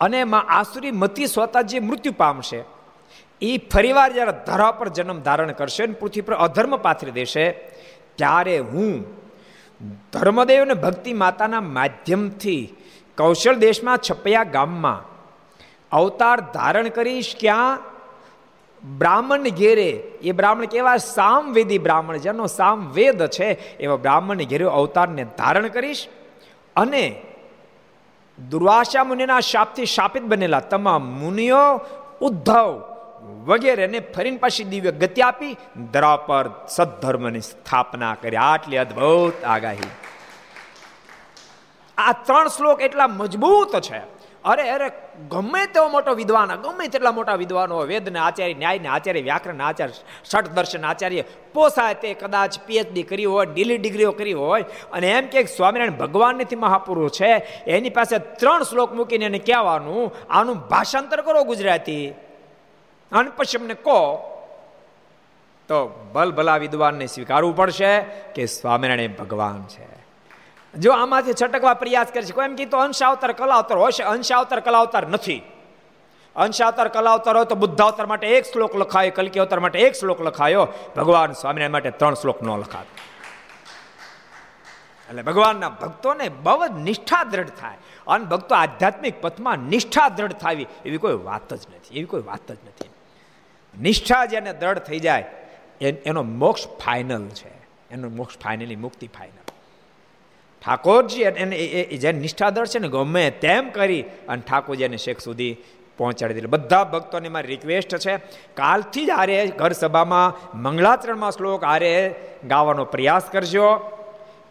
[0.00, 2.64] અને એમાં આસુરી મતી સ્વતા જે મૃત્યુ પામશે
[3.42, 7.50] એ ફરીવાર જ્યારે ધરા પર જન્મ ધારણ કરશે અને પૃથ્વી પર અધર્મ પાથરી દેશે,
[8.16, 9.04] ત્યારે હું
[10.12, 12.74] ધર્મદેવ અને ભક્તિ માતાના માધ્યમથી
[13.18, 15.00] કૌશલ દેશમાં છપૈયા ગામમાં
[15.92, 17.78] અવતાર ધારણ કરીશ ક્યાં?
[18.98, 19.90] બ્રાહ્મણ ઘેરે.
[20.22, 20.96] એ બ્રાહ્મણ કેવા?
[20.96, 23.76] સામવેદી બ્રાહ્મણ જેનો સામવેદ છે.
[23.78, 26.08] એવા બ્રાહ્મણ ઘેરે અવતારને ધારણ કરીશ
[26.76, 27.22] અને
[28.50, 31.64] દુર્વાસા મુનિના શાપથી શાપિત બનેલા તમામ મુનિઓ
[32.20, 35.56] ઉદ્ધવ વગેરેને ફરીને પાછી દિવ્ય ગતિ આપી
[35.92, 38.36] ધરા પર સદધર્મની સ્થાપના કરી.
[38.36, 39.88] આટલી અદ્ભુત આગાહી.
[41.98, 44.18] આ ત્રણ શ્લોક એટલા મજબૂત છે.
[44.44, 44.90] અરે અરે,
[45.28, 49.92] ગમે તેવો મોટો વિદ્વાન, ગમે તેટલા મોટા વિદ્વાનો વેદના આચાર્ય, ન્યાયના આચાર્ય, વ્યાકરણ આચાર્ય
[50.24, 55.26] ષટ દર્શન આચાર્ય, પોસાય તે કદાચ પીએચડી કરી હોય, ડીલી ડિગ્રીઓ કરી હોય, અને એમ
[55.26, 61.44] કે સ્વામિનારાયણ ભગવાનથી મહાપુરુષ છે, એની પાસે ત્રણ શ્લોક મૂકીને એને કહેવાનું, આનું ભાષાંતર કરો
[61.44, 62.14] ગુજરાતી.
[63.12, 64.00] અને પછી અમને કહો,
[65.68, 68.00] તો ભલ ભલા વિદ્વાનને સ્વીકારવું પડશે
[68.34, 69.88] કે સ્વામિનારાયણ ભગવાન છે.
[70.74, 75.42] જો આમાંથી છટકવા પ્રયાસ કરે છે, કોઈ એમ કીધું અંશાવતાર કલાવતર હોય અંશાવતાર કલાવતાર નથી.
[76.36, 80.68] અંશાવતાર કલાવતર હોય તો બુદ્ધાવતાર માટે એક શ્લોક લખાયો કલકી અવતાર માટે એક શ્લોક લખાયો,
[80.96, 82.92] ભગવાન સ્વામિનારાયણ માટે ત્રણ શ્લોક ન લખાતો.
[85.08, 87.78] એટલે ભગવાનના ભક્તોને બહુ જ નિષ્ઠા દ્રઢ થાય.
[88.06, 92.48] અને ભક્તો આધ્યાત્મિક પથમાં નિષ્ઠા દ્રઢ થાવી, એવી કોઈ વાત જ નથી, એવી કોઈ વાત
[92.52, 92.90] જ નથી.
[93.80, 95.24] નિષ્ઠા જેને દ્રઢ થઈ જાય
[95.80, 97.52] એનો મોક્ષ ફાઇનલ છે.
[97.90, 99.44] એનો મોક્ષ ફાઇનલી મુક્તિ ફાઇનલ
[100.62, 101.56] ઠાકોરજી એને
[102.02, 105.56] જે નિષ્ઠા દ્રઢ છે ને, ગમે તેમ કરી અને ઠાકોરજી એને શેખ સુધી
[105.98, 106.50] પહોંચાડી દીધું.
[106.50, 108.16] બધા ભક્તોને મારી રિક્વેસ્ટ છે,
[108.54, 112.14] કાલથી જ આરે ઘર સભામાં મંગળાચરણમાં શ્લોક આરે
[112.48, 113.68] ગાવાનો પ્રયાસ કરજો.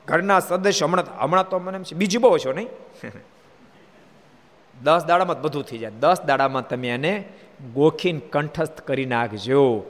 [0.07, 2.69] ઘરના સદસ્ય હમણાં હમણાં તો મને એમ બીજું બહુ છો નહીં?
[4.83, 5.91] દસ દાડામાં બધું થઈ જાય.
[5.99, 7.13] દસ દાડામાં તમે એને
[7.73, 9.83] ગોખીન કંઠસ્થ કરી નાખજો.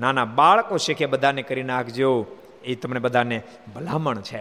[0.00, 2.26] નાના બાળકો શીખે બધાને કરી નાખજો.
[2.64, 3.42] એ તમને બધાને
[3.74, 4.38] ભલામણ છે.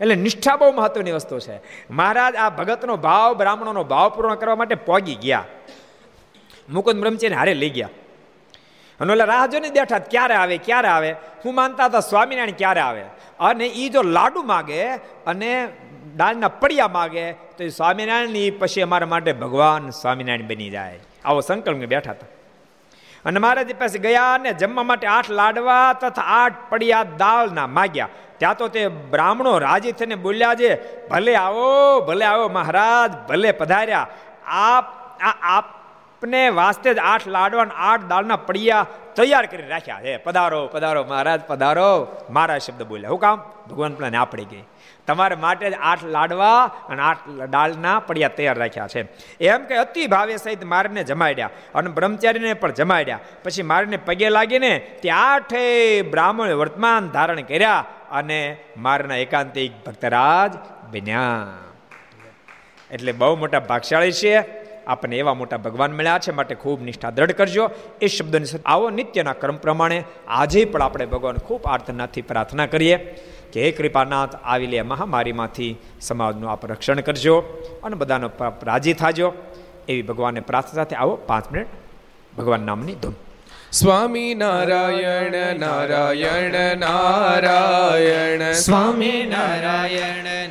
[0.00, 1.60] એટલે નિષ્ઠા બહુ મહત્વની વસ્તુ છે.
[1.90, 5.44] મહારાજ આ ભગતનો ભાવ, બ્રાહ્મણોનો ભાવ પૂર્ણ કરવા માટે પોગી ગયા.
[6.70, 7.88] મુકુંદ બ્રહ્મચર્ય હારે લઈ ગયા.
[9.00, 11.12] અને ઓલા રાહ જોઈને બેઠા ક્યારે આવે ક્યારે આવે?
[11.12, 13.04] હું માનતા હતા સ્વામિનારાયણ ક્યારે આવે?
[13.40, 14.88] અને એ જો લાડુ માગે
[15.26, 15.68] અને
[16.16, 20.98] દાળના પડિયા માગે, તો એ સ્વામિનારાયણની પછી અમારા માટે ભગવાન સ્વામિનારાયણ બની જાય.
[21.28, 22.26] આવો સંકલ્પ બેઠા હતા.
[23.24, 28.08] અને મહારાજ પાસે ગયા ને જમવા માટે આઠ લાડવા તથા આઠ પડિયા દાળના માગ્યા.
[28.38, 34.06] ત્યાં તો તે બ્રાહ્મણો રાજી થઈને બોલ્યા છે, ભલે આવો ભલે આવો મહારાજ, ભલે પધાર્યા.
[34.46, 34.84] આપ,
[35.22, 35.77] આ, આપ
[36.18, 41.40] આપને વાસ્તે જ આઠ લાડવા આઠ દાળના પડિયા તૈયાર કરી રાખ્યા હે પધારો પધારો મહારાજ,
[41.46, 42.16] પધારો.
[42.30, 43.10] મારા શબ્દ બોલ્યા.
[43.10, 43.38] હું કામ?
[43.70, 44.62] ભગવાન પેલા આપડી ગઈ.
[45.06, 49.06] તમારે માટે જ આઠ લાડવા અને આઠ દાળના પડિયા તૈયાર રાખ્યા છે.
[49.40, 53.18] એમ કે અતિ ભાવે સહિત મારને જમાડ્યા અને બ્રહ્મચારીને પણ જમાડ્યા.
[53.44, 60.52] પછી મારીને પગે લાગીને તે આઠે બ્રાહ્મણ વર્તમાન ધારણ કર્યા અને મારના એકાંતિક ભક્તરાજ
[60.90, 61.46] બન્યા.
[62.90, 67.32] એટલે બહુ મોટા ભાગશાળી છે આપણને એવા મોટા ભગવાન મળ્યા છે માટે ખૂબ નિષ્ઠા દ્રઢ
[67.32, 67.70] કરજો.
[68.00, 72.96] એ શબ્દની આવો નિત્યના ક્રમ પ્રમાણે આજે પણ આપણે ભગવાન ખૂબ આર્થનાથી પ્રાર્થના કરીએ
[73.52, 77.38] કે હે કૃપાનાથ આવી લે મહામારીમાંથી સમાજનું આપ રક્ષણ કરજો
[77.84, 78.30] અને બધાનો
[78.62, 79.32] રાજી થાજો.
[79.88, 81.68] એવી ભગવાનને પ્રાર્થના સાથે આવો પાંચ મિનિટ.
[82.38, 83.14] ભગવાન નામની ધૂમ.
[83.72, 88.52] સ્વામી નારાયણ નારાયણ નારાયણ.
[88.52, 90.50] સ્વામી નારાયણ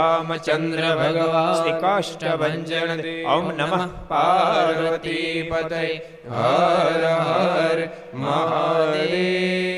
[0.00, 2.62] રામચંદ્ર ભગવાન શ્રી કાષ્ટભન
[3.28, 5.82] ઓમ નમઃ પાર્વતી પતય
[6.30, 7.78] હર હર
[8.24, 9.70] મહાદેવ